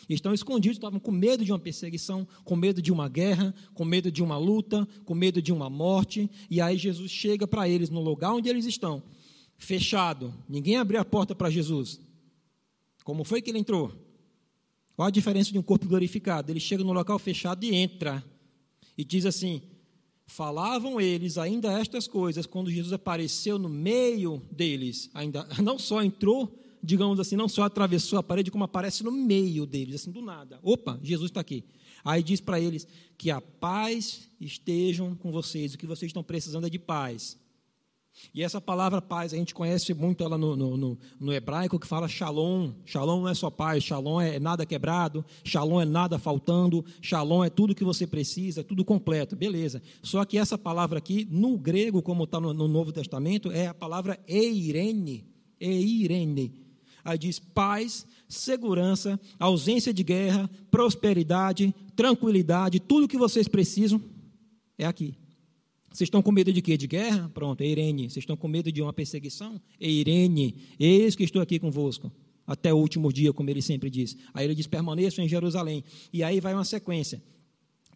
[0.10, 4.12] Estão escondidos, estavam com medo de uma perseguição, com medo de uma guerra, com medo
[4.12, 6.30] de uma luta, com medo de uma morte.
[6.50, 9.02] E aí Jesus chega para eles no lugar onde eles estão,
[9.62, 10.34] fechado.
[10.50, 12.00] Ninguém abriu a porta para Jesus.
[13.04, 13.92] Como foi que ele entrou?
[14.96, 16.52] Qual a diferença de um corpo glorificado?
[16.52, 18.24] Ele chega no local fechado e entra.
[18.98, 19.62] E diz assim:
[20.26, 25.10] Falavam eles ainda estas coisas quando Jesus apareceu no meio deles.
[25.14, 29.66] Ainda não só entrou, digamos assim, não só atravessou a parede, como aparece no meio
[29.66, 30.60] deles, assim do nada.
[30.64, 31.64] Opa, Jesus está aqui.
[32.04, 32.88] Aí diz para eles
[33.18, 35.74] que a paz estejam com vocês.
[35.74, 37.38] O que vocês estão precisando é de paz.
[38.34, 41.88] E essa palavra paz, a gente conhece muito ela no, no, no, no, hebraico, que
[41.88, 42.72] fala shalom.
[42.86, 47.50] Shalom não é só paz, shalom é nada quebrado, shalom é nada faltando, shalom é
[47.50, 49.82] tudo que você precisa, tudo completo, beleza.
[50.04, 53.74] Só que essa palavra aqui, no grego, como está no, no Novo Testamento, é a
[53.74, 55.26] palavra eirene.
[55.60, 56.62] Eirene.
[57.04, 64.02] Aí diz paz, segurança, ausência de guerra, prosperidade, tranquilidade, tudo que vocês precisam
[64.78, 65.21] é aqui.
[65.92, 66.78] Vocês estão com medo de quê?
[66.78, 67.30] De guerra?
[67.34, 68.04] Pronto, Eirene.
[68.04, 69.62] Vocês estão com medo de uma perseguição?
[69.80, 72.12] Eirene, eis que estou aqui convosco.
[72.48, 74.16] Até o último dia, como ele sempre diz.
[74.34, 75.84] Aí ele diz: permaneçam em Jerusalém.
[76.12, 77.22] E aí vai uma sequência.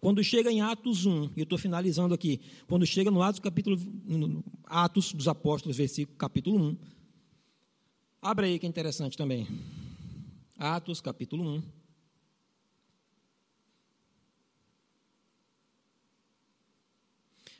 [0.02, 3.80] Quando chega em Atos 1, e eu estou finalizando aqui, quando chega no Atos, capítulo,
[4.06, 6.78] no Atos dos Apóstolos, versículo, capítulo 1.
[8.22, 9.48] Abra aí que é interessante também.
[10.58, 11.64] Atos, capítulo 1.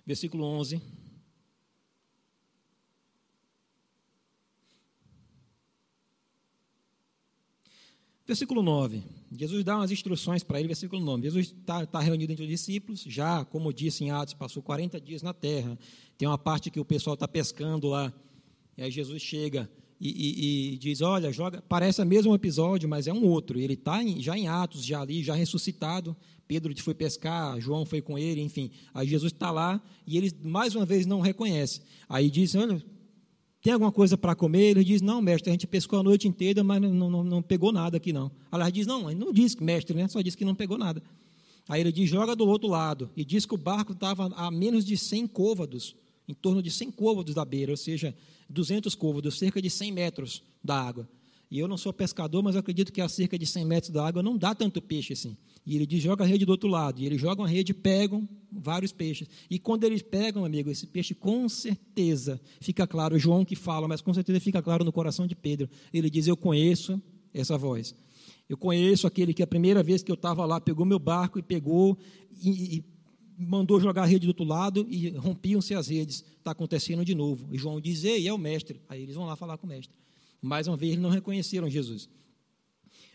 [0.06, 0.82] Versículo 11.
[8.28, 9.04] Versículo 9.
[9.32, 11.24] Jesus dá umas instruções para ele, versículo 9.
[11.24, 15.22] Jesus está tá reunido entre os discípulos, já, como disse em Atos, passou 40 dias
[15.22, 15.78] na terra.
[16.18, 18.12] Tem uma parte que o pessoal está pescando lá.
[18.78, 21.62] E aí Jesus chega e, e, e, diz: Olha, joga.
[21.70, 23.60] Parece o mesmo episódio, mas é um outro.
[23.60, 26.16] Ele está já em Atos, já ali, já ressuscitado.
[26.48, 28.72] Pedro foi pescar, João foi com ele, enfim.
[28.94, 31.82] Aí Jesus está lá e ele mais uma vez não reconhece.
[32.08, 32.84] Aí diz: Olha,
[33.62, 34.72] tem alguma coisa para comer?
[34.72, 37.72] Ele diz: Não, mestre, a gente pescou a noite inteira, mas não, não, não pegou
[37.72, 38.32] nada aqui não.
[38.52, 40.08] Aliás, diz: Não, ele não disse mestre, né?
[40.08, 41.02] só disse que não pegou nada.
[41.68, 43.10] Aí ele diz: Joga do outro lado.
[43.16, 45.96] E diz que o barco estava a menos de 100 côvados
[46.28, 48.16] em torno de 100 côvados da beira, ou seja,
[48.50, 51.08] 200 côvados, cerca de 100 metros da água.
[51.50, 54.24] E eu não sou pescador, mas acredito que a cerca de 100 metros da água
[54.24, 55.38] não dá tanto peixe assim.
[55.66, 57.02] E ele diz: joga a rede do outro lado.
[57.02, 59.28] E eles jogam a rede, pegam vários peixes.
[59.50, 64.02] E quando eles pegam, amigo, esse peixe com certeza fica claro, João que fala, mas
[64.02, 65.70] com certeza fica claro no coração de Pedro.
[65.94, 67.02] Ele diz: Eu conheço
[67.34, 67.96] essa voz.
[68.48, 71.42] Eu conheço aquele que a primeira vez que eu estava lá pegou meu barco e
[71.42, 71.98] pegou
[72.44, 72.86] e, e
[73.38, 76.24] mandou jogar a rede do outro lado e rompiam-se as redes.
[76.38, 77.48] Está acontecendo de novo.
[77.52, 78.82] E João diz: Ei, é o mestre.
[78.88, 80.05] Aí eles vão lá falar com o mestre.
[80.42, 82.10] Mais uma vez, eles não reconheceram Jesus.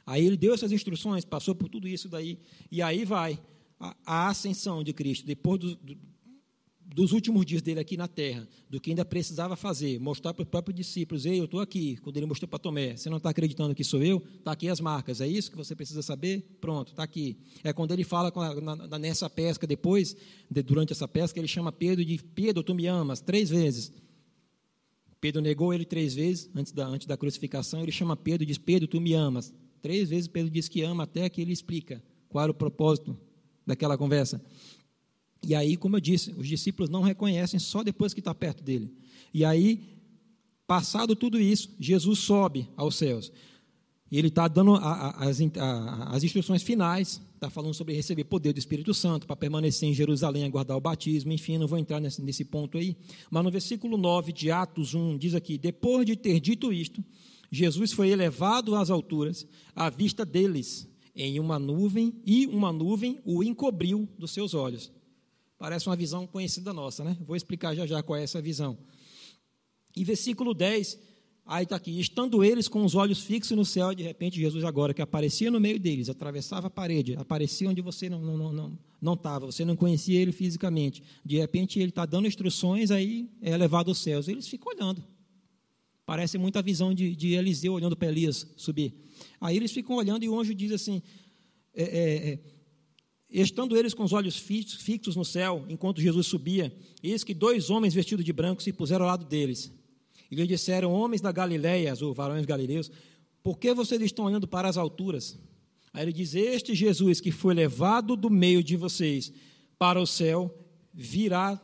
[0.06, 2.38] Aí ele deu essas instruções, passou por tudo isso daí,
[2.70, 3.38] e aí vai
[3.78, 5.96] a, a ascensão de Cristo, depois do, do,
[6.94, 10.48] dos últimos dias dele aqui na terra, do que ainda precisava fazer, mostrar para os
[10.48, 11.96] próprios discípulos: Ei, eu estou aqui.
[11.98, 14.22] Quando ele mostrou para Tomé, você não está acreditando que sou eu?
[14.38, 16.58] Está aqui as marcas, é isso que você precisa saber?
[16.60, 17.38] Pronto, está aqui.
[17.62, 20.16] É quando ele fala a, na, nessa pesca, depois,
[20.50, 23.92] de, durante essa pesca, ele chama Pedro de: Pedro, tu me amas, três vezes.
[25.20, 27.82] Pedro negou ele três vezes antes da, antes da crucificação.
[27.82, 29.52] Ele chama Pedro e diz: Pedro, tu me amas.
[29.82, 33.16] Três vezes Pedro diz que ama, até que ele explica qual era o propósito
[33.66, 34.42] daquela conversa.
[35.42, 38.92] E aí, como eu disse, os discípulos não reconhecem só depois que está perto dele.
[39.32, 39.80] E aí,
[40.66, 43.32] passado tudo isso, Jesus sobe aos céus.
[44.10, 48.24] E ele está dando a, a, as, a, as instruções finais, está falando sobre receber
[48.24, 51.98] poder do Espírito Santo, para permanecer em Jerusalém, aguardar o batismo, enfim, não vou entrar
[51.98, 52.94] nesse, nesse ponto aí.
[53.30, 57.02] Mas no versículo 9 de Atos 1, diz aqui: Depois de ter dito isto,
[57.50, 60.86] Jesus foi elevado às alturas, à vista deles,
[61.16, 64.92] em uma nuvem, e uma nuvem o encobriu dos seus olhos.
[65.56, 67.16] Parece uma visão conhecida nossa, né?
[67.26, 68.76] Vou explicar já já qual é essa visão.
[69.96, 70.98] E versículo 10,
[71.50, 74.94] aí está aqui: estando eles com os olhos fixos no céu, de repente Jesus, agora
[74.94, 78.78] que aparecia no meio deles, atravessava a parede, aparecia onde você não estava, não, não,
[79.02, 81.02] não, não você não conhecia ele fisicamente.
[81.24, 84.28] De repente ele está dando instruções, aí é levado aos céus.
[84.28, 85.02] Eles ficam olhando.
[86.06, 88.94] Parece muito a visão de, de Eliseu olhando para Elias subir.
[89.40, 91.02] Aí eles ficam olhando e o anjo diz assim:
[91.74, 92.38] é, é, é,
[93.28, 97.94] Estando eles com os olhos fixos no céu, enquanto Jesus subia, eis que dois homens
[97.94, 99.72] vestidos de branco se puseram ao lado deles.
[100.30, 102.90] E lhe disseram: Homens da Galileia, ou varões galileus,
[103.42, 105.38] por que vocês estão olhando para as alturas?
[105.92, 109.32] Aí ele diz: Este Jesus que foi levado do meio de vocês
[109.78, 110.54] para o céu,
[110.92, 111.60] virá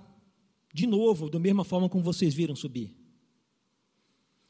[0.73, 2.95] de novo, da mesma forma como vocês viram subir.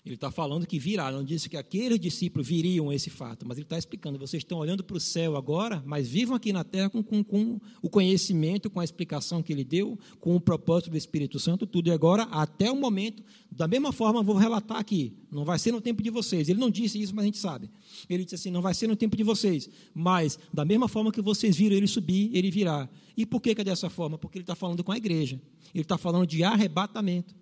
[0.07, 3.65] Ele está falando que virá, não disse que aqueles discípulos viriam esse fato, mas ele
[3.65, 7.03] está explicando: vocês estão olhando para o céu agora, mas vivam aqui na terra com,
[7.03, 11.41] com, com, o conhecimento, com a explicação que ele deu, com o propósito do Espírito
[11.41, 11.89] Santo, tudo.
[11.89, 15.81] E agora, até o momento, da mesma forma, vou relatar aqui: não vai ser no
[15.81, 16.49] tempo de vocês.
[16.49, 17.69] Ele não disse isso, mas a gente sabe.
[18.09, 21.21] Ele disse assim: não vai ser no tempo de vocês, mas da mesma forma que
[21.21, 22.89] vocês viram ele subir, ele virá.
[23.17, 24.17] E por que, que é dessa forma?
[24.17, 25.41] Porque ele está falando com a igreja,
[25.75, 27.35] ele está falando de arrebatamento.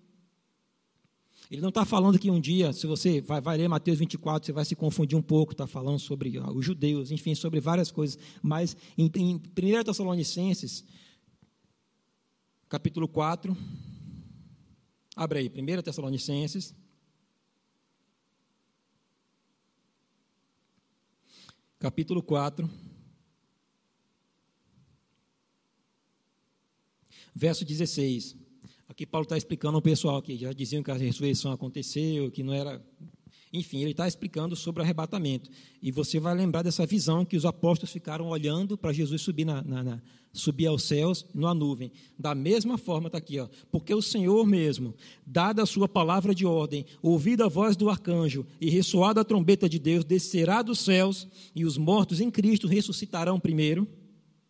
[1.54, 4.52] Ele não está falando que um dia, se você vai, vai, ler Mateus 24, você
[4.52, 8.18] vai se confundir um pouco, está falando sobre os judeus, enfim, sobre várias coisas.
[8.42, 9.40] Mas em, em 1
[9.84, 10.84] Tessalonicenses,
[12.68, 13.56] capítulo 4,
[15.14, 16.74] abre aí, 1 Tessalonicenses.
[21.78, 22.68] Capítulo 4.
[27.32, 28.43] Verso 16.
[28.88, 32.52] Aqui Paulo está explicando ao pessoal que já diziam que a ressurreição aconteceu, que não
[32.52, 32.82] era.
[33.52, 35.48] Enfim, ele está explicando sobre o arrebatamento.
[35.80, 39.62] E você vai lembrar dessa visão que os apóstolos ficaram olhando para Jesus subir, na,
[39.62, 41.92] na, na, subir aos céus numa nuvem.
[42.18, 46.44] Da mesma forma, está aqui, ó, porque o Senhor mesmo, dada a sua palavra de
[46.44, 51.28] ordem, ouvida a voz do arcanjo e ressoada a trombeta de Deus, descerá dos céus
[51.54, 53.88] e os mortos em Cristo ressuscitarão primeiro.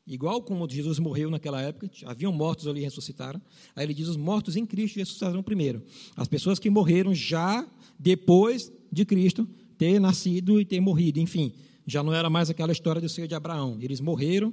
[0.07, 3.41] Igual como Jesus morreu naquela época, haviam mortos ali e ressuscitaram.
[3.75, 5.83] Aí ele diz: os mortos em Cristo ressuscitarão primeiro.
[6.15, 7.67] As pessoas que morreram já
[7.99, 9.49] depois de Cristo
[9.79, 11.53] ter nascido e ter morrido, enfim,
[11.87, 13.79] já não era mais aquela história do Senhor de Abraão.
[13.81, 14.53] Eles morreram,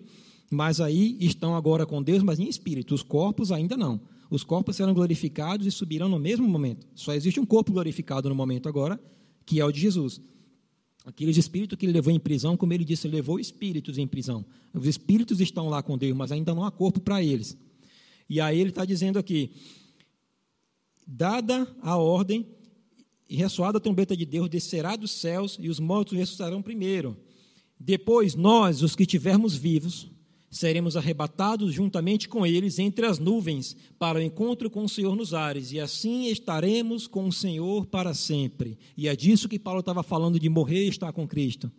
[0.50, 2.96] mas aí estão agora com Deus, mas em espírito.
[2.96, 4.00] Os corpos ainda não.
[4.30, 6.88] Os corpos serão glorificados e subirão no mesmo momento.
[6.96, 8.98] Só existe um corpo glorificado no momento agora,
[9.46, 10.22] que é o de Jesus.
[11.04, 14.46] Aqueles espíritos que ele levou em prisão, como ele disse, levou espíritos em prisão.
[14.74, 17.58] Os espíritos estão lá com Deus, mas ainda não há corpo para eles.
[18.30, 19.52] E aí ele está dizendo aqui:
[21.08, 22.46] dada a ordem
[23.28, 27.18] e ressoada a trombeta de Deus, descerá dos céus e os mortos ressuscitarão primeiro.
[27.80, 30.11] Depois, nós, os que tivermos vivos,
[30.52, 35.34] seremos arrebatados juntamente com eles entre as nuvens para o encontro com o Senhor nos
[35.34, 38.78] ares, e assim estaremos com o Senhor para sempre.
[38.98, 41.72] E é disso que Paulo estava falando de morrer e estar com Cristo.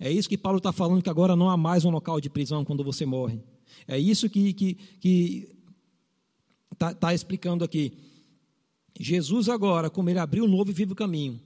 [0.00, 2.64] É isso que Paulo está falando que agora não há mais um local de prisão
[2.64, 3.38] quando você morre.
[3.86, 5.48] É isso que, que, que
[6.72, 7.92] está tá explicando aqui.
[8.98, 11.38] Jesus agora, como ele abriu um novo e vivo caminho,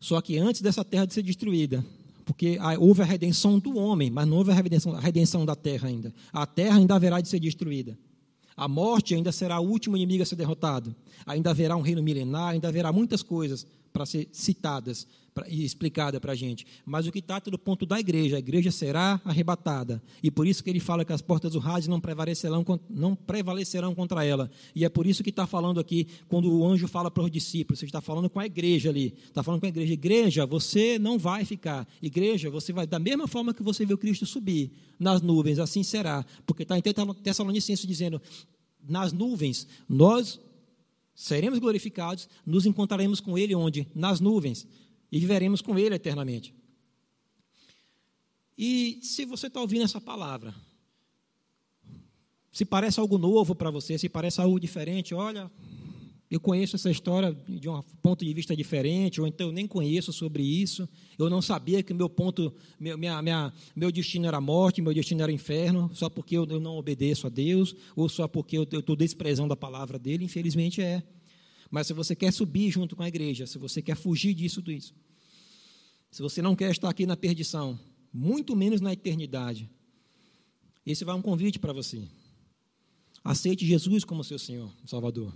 [0.00, 1.84] só que antes dessa terra de ser destruída,
[2.24, 5.88] porque houve a redenção do homem, mas não houve a redenção, a redenção da terra
[5.88, 6.12] ainda.
[6.32, 7.98] A terra ainda haverá de ser destruída.
[8.56, 10.94] A morte ainda será o último inimigo a ser derrotado.
[11.26, 16.20] Ainda haverá um reino milenar, ainda haverá muitas coisas para ser citadas pra, e explicadas
[16.20, 16.66] para a gente.
[16.84, 20.02] Mas o que está do ponto da igreja, a igreja será arrebatada.
[20.20, 23.94] E por isso que ele fala que as portas do rádio não prevalecerão, não prevalecerão
[23.94, 24.50] contra ela.
[24.74, 27.78] E é por isso que está falando aqui, quando o anjo fala para os discípulos,
[27.78, 29.14] você está falando com a igreja ali.
[29.26, 29.92] Está falando com a igreja.
[29.92, 31.86] Igreja, você não vai ficar.
[32.02, 36.26] Igreja, você vai, da mesma forma que você viu Cristo subir nas nuvens, assim será.
[36.44, 38.20] Porque está em Tessalonicenses dizendo,
[38.88, 40.40] nas nuvens, nós
[41.14, 43.86] seremos glorificados, nos encontraremos com Ele onde?
[43.94, 44.66] Nas nuvens,
[45.10, 46.54] e viveremos com Ele eternamente.
[48.56, 50.54] E se você está ouvindo essa palavra,
[52.52, 55.50] se parece algo novo para você, se parece algo diferente, olha,
[56.34, 60.12] eu conheço essa história de um ponto de vista diferente, ou então eu nem conheço
[60.12, 64.82] sobre isso, eu não sabia que meu ponto, meu, minha, minha, meu destino era morte,
[64.82, 68.58] meu destino era inferno, só porque eu, eu não obedeço a Deus, ou só porque
[68.58, 71.04] eu estou desprezando a palavra dele, infelizmente é.
[71.70, 74.72] Mas se você quer subir junto com a igreja, se você quer fugir disso tudo
[74.72, 74.92] isso,
[76.10, 77.78] se você não quer estar aqui na perdição,
[78.12, 79.70] muito menos na eternidade,
[80.84, 82.02] esse vai um convite para você.
[83.22, 85.32] Aceite Jesus como seu Senhor, Salvador.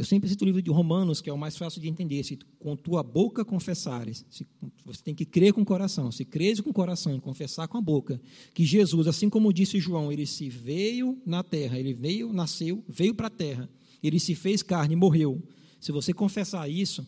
[0.00, 2.24] Eu sempre cito o livro de Romanos, que é o mais fácil de entender.
[2.24, 4.46] Se com tua boca confessares, se,
[4.82, 6.10] você tem que crer com o coração.
[6.10, 8.18] Se crês com o coração e confessar com a boca
[8.54, 13.14] que Jesus, assim como disse João, ele se veio na terra, ele veio, nasceu, veio
[13.14, 13.68] para a terra,
[14.02, 15.42] ele se fez carne e morreu.
[15.78, 17.06] Se você confessar isso,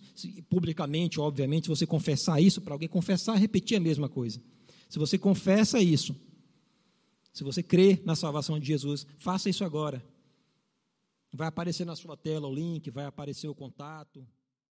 [0.51, 4.39] publicamente, obviamente, se você confessar isso para alguém, confessar, repetir a mesma coisa.
[4.91, 6.15] Se você confessa isso,
[7.33, 10.05] se você crê na salvação de Jesus, faça isso agora.
[11.33, 14.27] Vai aparecer na sua tela o link, vai aparecer o contato.